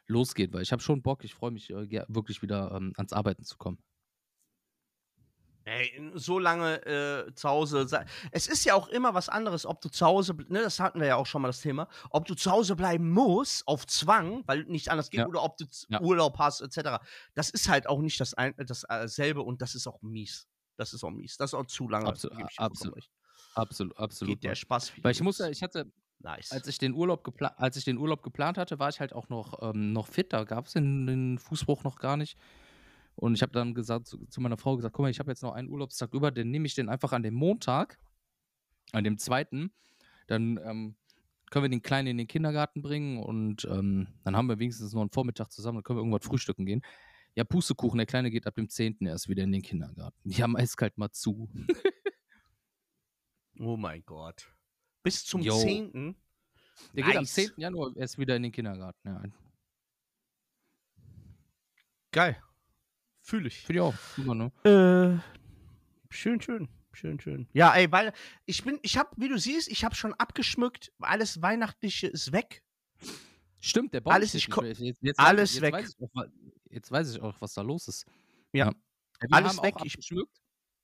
losgeht, 0.08 0.54
weil 0.54 0.62
ich 0.62 0.72
habe 0.72 0.82
schon 0.82 1.02
Bock, 1.02 1.24
ich 1.24 1.34
freue 1.34 1.52
mich 1.52 1.70
äh, 1.70 2.06
wirklich 2.08 2.42
wieder 2.42 2.72
ähm, 2.76 2.94
ans 2.98 3.14
Arbeiten 3.14 3.44
zu 3.44 3.58
kommen. 3.58 3.84
Ey, 5.64 6.12
so 6.16 6.40
lange 6.40 6.84
äh, 6.88 7.34
zu 7.36 7.48
Hause. 7.48 7.88
Es 8.32 8.48
ist 8.48 8.66
ja 8.66 8.74
auch 8.74 8.88
immer 8.88 9.14
was 9.14 9.30
anderes, 9.30 9.66
ob 9.68 9.80
du 9.82 9.90
zu 9.90 10.06
Hause, 10.06 10.34
ne, 10.50 10.62
das 10.62 10.80
hatten 10.80 11.00
wir 11.00 11.08
ja 11.08 11.16
auch 11.18 11.28
schon 11.28 11.44
mal 11.44 11.50
das 11.50 11.62
Thema, 11.62 11.88
ob 12.10 12.26
du 12.26 12.34
zu 12.34 12.50
Hause 12.50 12.76
bleiben 12.76 13.12
musst, 13.12 13.68
auf 13.68 13.86
Zwang, 13.86 14.42
weil 14.48 14.64
nicht 14.64 14.90
anders 14.90 15.12
geht, 15.12 15.20
Ja. 15.20 15.28
oder 15.28 15.44
ob 15.44 15.58
du 15.58 15.66
Ja. 15.90 16.02
Urlaub 16.02 16.40
hast, 16.40 16.62
etc. 16.62 17.00
Das 17.36 17.52
ist 17.52 17.70
halt 17.70 17.88
auch 17.88 18.00
nicht 18.00 18.20
das 18.20 18.34
ein, 18.34 18.56
das, 18.58 18.86
äh, 18.90 19.34
und 19.34 19.62
das 19.62 19.76
ist 19.76 19.86
auch 19.86 20.02
mies. 20.02 20.48
Das 20.78 20.94
ist 20.94 21.04
auch 21.04 21.12
mies. 21.12 21.38
Das 21.38 21.52
ist 21.52 21.54
auch 21.54 21.68
zu 21.68 21.88
lange. 21.88 22.08
Absolut, 22.08 22.42
absolut, 22.58 23.08
absolut, 23.56 23.98
absolut. 23.98 24.36
Geht 24.36 24.44
der 24.44 24.56
Spaß 24.56 24.94
Weil 25.02 25.12
ich 25.12 25.22
muss 25.22 25.40
ich 25.40 25.64
hatte, 25.64 25.92
nice. 26.20 26.52
als 26.52 26.68
ich 26.68 26.78
den 26.78 26.94
Urlaub 26.94 27.24
geplant, 27.24 27.56
als 27.58 27.78
ich 27.78 27.86
den 27.86 27.98
Urlaub 27.98 28.24
geplant 28.24 28.58
hatte, 28.58 28.80
war 28.80 28.90
ich 28.90 29.00
halt 29.00 29.14
auch 29.14 29.30
noch, 29.30 29.62
ähm, 29.62 29.94
noch 29.94 30.08
fit. 30.08 30.34
Da 30.34 30.44
gab 30.44 30.66
es 30.66 30.74
den, 30.74 31.08
den 31.08 31.38
Fußbruch 31.40 31.84
noch 31.84 32.00
gar 32.00 32.18
nicht. 32.18 32.38
Und 33.16 33.36
ich 33.36 33.42
habe 33.42 33.52
dann 33.52 33.74
gesagt 33.74 34.08
zu, 34.08 34.26
zu, 34.28 34.42
meiner 34.42 34.58
Frau 34.58 34.76
gesagt, 34.76 34.96
guck 34.96 35.04
mal, 35.04 35.10
ich 35.10 35.20
habe 35.20 35.32
jetzt 35.32 35.44
noch 35.44 35.54
einen 35.54 35.70
Urlaubstag 35.70 36.14
über, 36.14 36.32
den 36.32 36.50
nehme 36.50 36.66
ich 36.66 36.76
den 36.76 36.90
einfach 36.90 37.12
an 37.12 37.24
dem 37.24 37.34
Montag, 37.34 38.00
an 38.94 39.04
dem 39.04 39.18
zweiten. 39.18 39.72
Dann 40.28 40.60
ähm, 40.64 40.96
können 41.50 41.64
wir 41.66 41.70
den 41.70 41.82
Kleinen 41.82 42.08
in 42.08 42.18
den 42.18 42.28
Kindergarten 42.28 42.82
bringen 42.82 43.22
und 43.22 43.66
ähm, 43.66 44.08
dann 44.24 44.36
haben 44.36 44.48
wir 44.48 44.58
wenigstens 44.60 44.94
noch 44.94 45.02
einen 45.02 45.12
Vormittag 45.12 45.52
zusammen, 45.52 45.78
dann 45.78 45.84
können 45.84 45.98
wir 45.98 46.02
irgendwas 46.02 46.26
frühstücken 46.26 46.66
gehen. 46.66 46.82
Ja, 47.36 47.44
Pustekuchen, 47.44 47.98
der 47.98 48.08
Kleine 48.08 48.32
geht 48.32 48.48
ab 48.48 48.56
dem 48.56 48.68
10. 48.68 48.98
erst 49.02 49.30
wieder 49.30 49.44
in 49.44 49.52
den 49.52 49.62
Kindergarten. 49.62 50.18
Die 50.24 50.42
haben 50.42 50.58
eiskalt 50.58 50.98
mal 50.98 51.12
zu. 51.12 51.50
oh 53.60 53.78
mein 53.78 54.04
Gott. 54.06 54.54
Bis 55.04 55.26
zum 55.26 55.42
Yo. 55.42 55.60
10. 55.60 56.16
Der 56.94 57.04
nice. 57.04 57.06
geht 57.06 57.18
am 57.18 57.26
10. 57.26 57.52
Januar 57.58 57.96
erst 57.96 58.18
wieder 58.18 58.36
in 58.36 58.44
den 58.44 58.52
Kindergarten. 58.52 59.08
Ja. 59.08 59.24
Geil. 62.12 62.42
Fühle 63.22 63.48
ich. 63.48 63.62
Fühle 63.62 63.80
ich 63.80 63.84
auch. 63.84 63.96
Super, 64.16 64.36
ne? 64.36 64.52
Äh, 64.64 66.14
schön, 66.14 66.42
schön. 66.42 66.68
Schön, 66.94 67.20
schön. 67.20 67.48
Ja, 67.54 67.74
ey, 67.74 67.90
weil 67.92 68.12
ich 68.46 68.64
bin, 68.64 68.80
ich 68.82 68.98
hab, 68.98 69.14
wie 69.18 69.30
du 69.30 69.38
siehst, 69.38 69.70
ich 69.70 69.86
hab 69.86 69.96
schon 69.96 70.14
abgeschmückt. 70.16 70.92
Alles 71.00 71.42
Weihnachtliche 71.42 72.08
ist 72.08 72.34
weg. 72.34 72.64
Stimmt, 73.62 73.94
der 73.94 74.02
Baum 74.02 74.14
alles, 74.14 74.34
ich 74.34 74.48
jetzt, 74.48 75.02
jetzt 75.02 75.20
alles 75.20 75.56
weiß, 75.56 75.62
weg. 75.62 75.74
Weiß 75.74 75.96
auch, 76.02 76.26
jetzt 76.70 76.92
weiß 76.92 77.16
ich 77.16 77.22
auch, 77.22 77.40
was 77.40 77.54
da 77.54 77.62
los 77.62 77.88
ist. 77.88 78.06
Ja. 78.52 78.68
ja. 78.68 78.74
Wir 79.22 79.38
alles 79.38 79.62
weg. 79.62 79.76
abgeschmückt. 79.76 80.42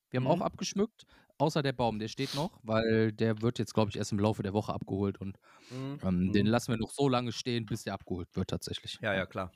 Wir 0.09 0.19
haben 0.19 0.25
mhm. 0.25 0.31
auch 0.31 0.41
abgeschmückt, 0.41 1.05
außer 1.37 1.61
der 1.61 1.73
Baum, 1.73 1.99
der 1.99 2.07
steht 2.07 2.33
noch, 2.35 2.59
weil 2.63 3.11
der 3.11 3.41
wird 3.41 3.59
jetzt, 3.59 3.73
glaube 3.73 3.89
ich, 3.89 3.97
erst 3.97 4.11
im 4.11 4.19
Laufe 4.19 4.43
der 4.43 4.53
Woche 4.53 4.73
abgeholt 4.73 5.19
und 5.19 5.37
mhm. 5.69 5.99
ähm, 6.03 6.31
den 6.31 6.45
mhm. 6.45 6.51
lassen 6.51 6.71
wir 6.71 6.77
noch 6.77 6.91
so 6.91 7.09
lange 7.09 7.31
stehen, 7.31 7.65
bis 7.65 7.83
der 7.83 7.93
abgeholt 7.93 8.29
wird 8.33 8.49
tatsächlich. 8.49 8.99
Ja, 9.01 9.13
ja, 9.13 9.25
klar. 9.25 9.51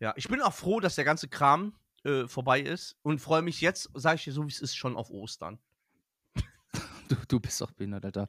Ja, 0.00 0.12
ich 0.16 0.28
bin 0.28 0.40
auch 0.40 0.52
froh, 0.52 0.80
dass 0.80 0.94
der 0.96 1.04
ganze 1.04 1.28
Kram 1.28 1.74
äh, 2.04 2.26
vorbei 2.26 2.60
ist 2.60 2.96
und 3.02 3.20
freue 3.20 3.42
mich 3.42 3.60
jetzt, 3.60 3.90
sage 3.94 4.16
ich 4.16 4.24
dir 4.24 4.32
so, 4.32 4.44
wie 4.44 4.50
es 4.50 4.60
ist, 4.60 4.76
schon 4.76 4.96
auf 4.96 5.10
Ostern. 5.10 5.58
du, 7.08 7.16
du 7.28 7.40
bist 7.40 7.60
doch 7.60 7.72
behindert, 7.72 8.04
Alter. 8.04 8.26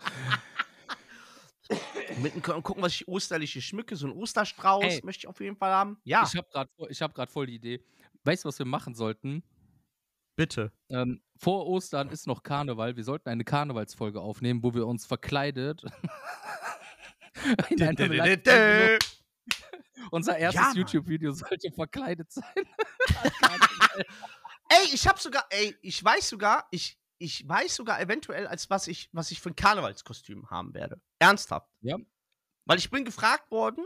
Mitten 2.19 2.41
gucken, 2.41 2.81
was 2.81 2.93
ich 2.93 3.07
osterliche 3.07 3.61
schmücke. 3.61 3.95
So 3.95 4.07
ein 4.07 4.13
Osterstrauß 4.13 4.83
Ey, 4.83 5.01
möchte 5.03 5.21
ich 5.21 5.27
auf 5.27 5.39
jeden 5.39 5.55
Fall 5.55 5.71
haben. 5.71 5.99
Ja. 6.03 6.23
Ich 6.23 6.35
habe 6.35 6.47
gerade 6.49 6.71
hab 6.79 7.29
voll 7.29 7.47
die 7.47 7.55
Idee. 7.55 7.83
Weißt 8.23 8.43
du, 8.43 8.47
was 8.47 8.57
wir 8.57 8.65
machen 8.65 8.95
sollten? 8.95 9.43
Bitte. 10.37 10.71
Ähm, 10.89 11.21
vor 11.35 11.65
Ostern 11.65 12.09
ist 12.09 12.27
noch 12.27 12.43
Karneval. 12.43 12.95
Wir 12.95 13.03
sollten 13.03 13.27
eine 13.27 13.43
Karnevalsfolge 13.43 14.21
aufnehmen, 14.21 14.61
wo 14.61 14.71
wir 14.75 14.85
uns 14.85 15.05
verkleidet. 15.05 15.83
Unser 20.11 20.37
erstes 20.37 20.63
ja, 20.63 20.73
YouTube-Video 20.75 21.31
sollte 21.31 21.71
verkleidet 21.71 22.31
sein. 22.31 22.43
ey, 24.69 24.93
ich 24.93 25.07
habe 25.07 25.19
sogar, 25.19 25.43
ey, 25.49 25.75
ich 25.81 26.03
weiß 26.03 26.29
sogar, 26.29 26.67
ich, 26.69 26.99
ich 27.17 27.47
weiß 27.47 27.75
sogar 27.75 27.99
eventuell, 27.99 28.45
als 28.45 28.69
was 28.69 28.87
ich, 28.87 29.09
was 29.11 29.31
ich 29.31 29.41
für 29.41 29.49
ein 29.49 29.55
Karnevalskostüm 29.55 30.51
haben 30.51 30.75
werde. 30.75 31.01
Ernsthaft. 31.17 31.67
Ja. 31.81 31.97
Weil 32.65 32.77
ich 32.77 32.91
bin 32.91 33.05
gefragt 33.05 33.49
worden, 33.49 33.83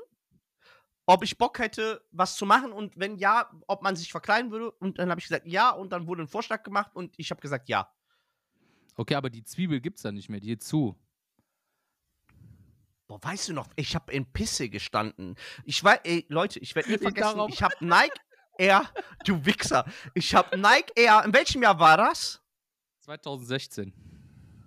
ob 1.12 1.24
ich 1.24 1.38
Bock 1.38 1.60
hätte, 1.60 2.02
was 2.12 2.36
zu 2.36 2.46
machen 2.46 2.72
und 2.72 2.98
wenn 2.98 3.18
ja, 3.18 3.52
ob 3.68 3.82
man 3.82 3.98
sich 3.98 4.12
verkleiden 4.12 4.50
würde. 4.50 4.72
Und 4.72 4.98
dann 4.98 5.10
habe 5.10 5.20
ich 5.20 5.28
gesagt, 5.28 5.46
ja, 5.46 5.72
und 5.72 5.92
dann 5.92 6.08
wurde 6.08 6.22
ein 6.22 6.30
Vorschlag 6.30 6.64
gemacht 6.64 6.92
und 6.94 7.14
ich 7.18 7.32
habe 7.32 7.42
gesagt, 7.42 7.68
ja. 7.68 7.92
Okay, 8.96 9.16
aber 9.16 9.30
die 9.30 9.44
Zwiebel 9.44 9.82
gibt's 9.82 10.04
da 10.04 10.12
nicht 10.14 10.30
mehr, 10.30 10.40
die 10.40 10.48
geht 10.48 10.64
zu. 10.64 10.96
Boah, 13.08 13.22
weißt 13.22 13.50
du 13.50 13.54
noch, 13.54 13.68
ich 13.76 13.94
habe 13.94 14.14
in 14.14 14.26
Pisse 14.32 14.70
gestanden. 14.70 15.36
Ich 15.66 15.84
weiß, 15.84 16.00
ey, 16.06 16.26
Leute, 16.30 16.60
ich 16.60 16.76
werde 16.76 16.90
nie 16.90 16.98
vergessen, 16.98 17.42
ich 17.50 17.62
habe 17.62 17.76
Nike 17.82 18.22
Air, 18.58 18.90
du 19.26 19.46
Wichser. 19.46 19.84
Ich 20.14 20.34
habe 20.34 20.58
Nike 20.58 20.94
Air, 20.96 21.24
in 21.26 21.34
welchem 21.34 21.62
Jahr 21.62 21.78
war 21.78 21.98
das? 21.98 22.42
2016. 23.02 23.94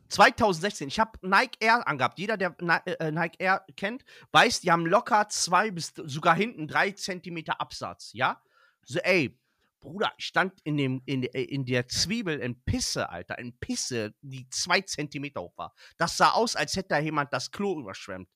2016. 0.08 0.88
Ich 0.88 1.00
habe 1.00 1.18
Nike 1.22 1.56
Air 1.60 1.86
angehabt. 1.86 2.18
Jeder, 2.18 2.36
der 2.36 2.54
äh, 2.86 3.10
Nike 3.10 3.36
Air 3.38 3.64
kennt, 3.76 4.04
weiß, 4.32 4.60
die 4.60 4.70
haben 4.70 4.86
locker 4.86 5.28
zwei 5.28 5.70
bis 5.70 5.92
sogar 5.96 6.34
hinten 6.34 6.68
drei 6.68 6.92
Zentimeter 6.92 7.60
Absatz, 7.60 8.12
ja? 8.12 8.40
So, 8.84 8.98
ey, 8.98 9.38
Bruder, 9.80 10.12
ich 10.16 10.26
stand 10.26 10.60
in, 10.64 10.78
dem, 10.78 11.02
in, 11.04 11.22
in 11.22 11.66
der 11.66 11.86
Zwiebel 11.88 12.38
in 12.38 12.58
Pisse, 12.64 13.10
Alter, 13.10 13.38
in 13.38 13.58
Pisse, 13.58 14.14
die 14.22 14.48
zwei 14.48 14.80
Zentimeter 14.80 15.42
hoch 15.42 15.56
war. 15.56 15.74
Das 15.98 16.16
sah 16.16 16.30
aus, 16.30 16.56
als 16.56 16.74
hätte 16.74 16.88
da 16.88 16.98
jemand 16.98 17.32
das 17.32 17.50
Klo 17.50 17.78
überschwemmt. 17.78 18.28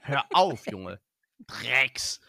Hör 0.00 0.24
auf, 0.32 0.66
Junge. 0.70 1.00
Drecks. 1.46 2.20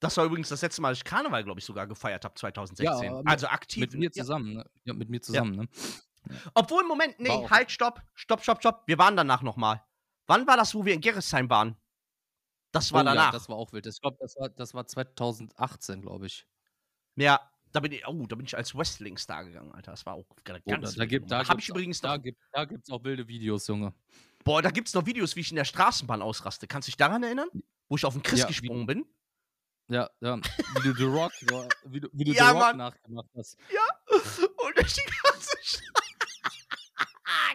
Das 0.00 0.16
war 0.16 0.24
übrigens 0.24 0.48
das 0.48 0.62
letzte 0.62 0.80
Mal, 0.80 0.90
dass 0.90 0.98
ich 0.98 1.04
Karneval, 1.04 1.42
glaube 1.42 1.58
ich, 1.58 1.66
sogar 1.66 1.88
gefeiert 1.88 2.24
habe, 2.24 2.34
2016. 2.36 3.04
Ja, 3.04 3.16
mit, 3.16 3.26
also 3.26 3.48
aktiv. 3.48 3.80
Mit 3.80 3.94
mir 3.94 4.12
zusammen, 4.12 4.54
ne? 4.54 4.70
Ja, 4.84 4.94
mit 4.94 5.10
mir 5.10 5.20
zusammen, 5.20 5.54
ja. 5.54 5.62
ne? 5.62 5.68
Obwohl, 6.54 6.84
Moment, 6.84 7.18
nee, 7.18 7.46
halt, 7.48 7.70
stopp, 7.70 8.02
stopp, 8.14 8.42
stopp, 8.42 8.60
stopp. 8.60 8.82
Wir 8.86 8.98
waren 8.98 9.16
danach 9.16 9.42
nochmal. 9.42 9.82
Wann 10.26 10.46
war 10.46 10.56
das, 10.56 10.74
wo 10.74 10.84
wir 10.84 10.94
in 10.94 11.00
Gerresheim 11.00 11.48
waren? 11.48 11.76
Das 12.72 12.92
war 12.92 13.02
oh, 13.02 13.04
danach. 13.04 13.26
Ja, 13.26 13.32
das 13.32 13.48
war 13.48 13.56
auch 13.56 13.72
wild. 13.72 13.86
Ich 13.86 14.00
glaube, 14.00 14.18
das 14.20 14.36
war, 14.36 14.48
das 14.50 14.74
war 14.74 14.86
2018, 14.86 16.02
glaube 16.02 16.26
ich. 16.26 16.46
Ja, 17.16 17.40
da 17.72 17.80
bin 17.80 17.92
ich, 17.92 18.06
oh, 18.06 18.26
da 18.26 18.36
bin 18.36 18.46
ich 18.46 18.56
als 18.56 18.74
Wrestling-Star 18.74 19.44
gegangen, 19.44 19.72
Alter. 19.72 19.92
Das 19.92 20.06
war 20.06 20.14
auch 20.14 20.26
ganz 20.44 20.60
oh, 20.64 20.76
da, 20.76 20.90
da 20.90 21.06
gibt, 21.06 21.30
da 21.30 21.46
hab 21.46 21.58
ich 21.58 21.68
übrigens 21.68 22.00
da, 22.00 22.16
gibt, 22.16 22.40
da 22.52 22.64
gibt's 22.64 22.90
auch 22.90 23.02
wilde 23.04 23.26
Videos, 23.26 23.66
Junge. 23.66 23.94
Boah, 24.44 24.62
da 24.62 24.70
gibt's 24.70 24.94
noch 24.94 25.06
Videos, 25.06 25.36
wie 25.36 25.40
ich 25.40 25.50
in 25.50 25.56
der 25.56 25.64
Straßenbahn 25.64 26.22
ausraste. 26.22 26.66
Kannst 26.66 26.88
du 26.88 26.90
dich 26.90 26.96
daran 26.96 27.22
erinnern? 27.22 27.48
Wo 27.88 27.96
ich 27.96 28.04
auf 28.04 28.14
den 28.14 28.22
Chris 28.22 28.40
ja, 28.40 28.46
gesprungen 28.46 28.86
bin? 28.86 29.06
Ja, 29.88 30.10
ja. 30.20 30.36
Wie 30.36 30.82
du 30.82 30.94
The 30.94 31.04
Rock, 31.04 31.32
wie 31.86 32.00
du, 32.00 32.08
wie 32.12 32.24
du 32.24 32.32
ja, 32.32 32.50
The 32.50 32.58
Rock 32.58 32.76
nachgemacht 32.76 33.28
hast. 33.36 33.56
Ja. 33.72 33.86
Und 34.66 34.76
durch 34.76 34.92
die 34.92 35.02
ganze 35.22 35.56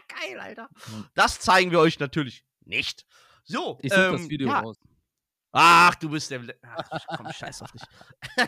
Geil, 0.08 0.40
Alter. 0.40 0.70
Das 1.14 1.40
zeigen 1.40 1.72
wir 1.72 1.80
euch 1.80 2.00
natürlich 2.00 2.46
nicht. 2.62 3.06
So. 3.44 3.78
Ich 3.82 3.92
such 3.92 4.00
ähm, 4.00 4.12
das 4.14 4.30
Video 4.30 4.48
ja. 4.48 4.62
raus. 4.62 4.78
Ach, 5.52 5.94
du 5.96 6.10
bist 6.10 6.32
der. 6.32 6.42
Ach, 6.64 7.06
komm, 7.18 7.32
scheiß 7.32 7.62
auf 7.62 7.72
dich. 7.72 7.84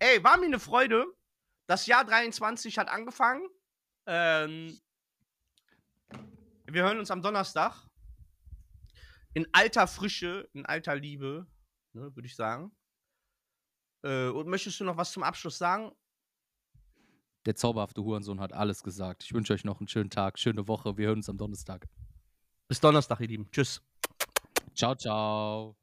Ey, 0.00 0.22
war 0.24 0.36
mir 0.38 0.46
eine 0.46 0.58
Freude. 0.58 1.06
Das 1.66 1.86
Jahr 1.86 2.04
23 2.04 2.78
hat 2.78 2.88
angefangen. 2.88 3.46
Ähm, 4.06 4.80
wir 6.66 6.82
hören 6.82 6.98
uns 6.98 7.10
am 7.10 7.22
Donnerstag. 7.22 7.86
In 9.34 9.46
alter 9.52 9.86
Frische, 9.86 10.48
in 10.54 10.66
alter 10.66 10.96
Liebe 10.96 11.46
ne, 11.92 12.14
würde 12.14 12.26
ich 12.26 12.36
sagen. 12.36 12.72
Äh, 14.02 14.28
und 14.28 14.48
möchtest 14.48 14.78
du 14.80 14.84
noch 14.84 14.96
was 14.96 15.12
zum 15.12 15.22
Abschluss 15.22 15.58
sagen? 15.58 15.92
Der 17.46 17.56
zauberhafte 17.56 18.02
Hurensohn 18.02 18.40
hat 18.40 18.52
alles 18.52 18.82
gesagt. 18.82 19.24
Ich 19.24 19.32
wünsche 19.32 19.52
euch 19.52 19.64
noch 19.64 19.80
einen 19.80 19.88
schönen 19.88 20.10
Tag, 20.10 20.38
schöne 20.38 20.68
Woche. 20.68 20.96
Wir 20.96 21.08
hören 21.08 21.18
uns 21.18 21.28
am 21.28 21.38
Donnerstag. 21.38 21.88
Bis 22.68 22.80
Donnerstag, 22.80 23.20
ihr 23.20 23.28
Lieben. 23.28 23.50
Tschüss. 23.50 23.82
Ciao, 24.74 24.94
ciao. 24.94 25.76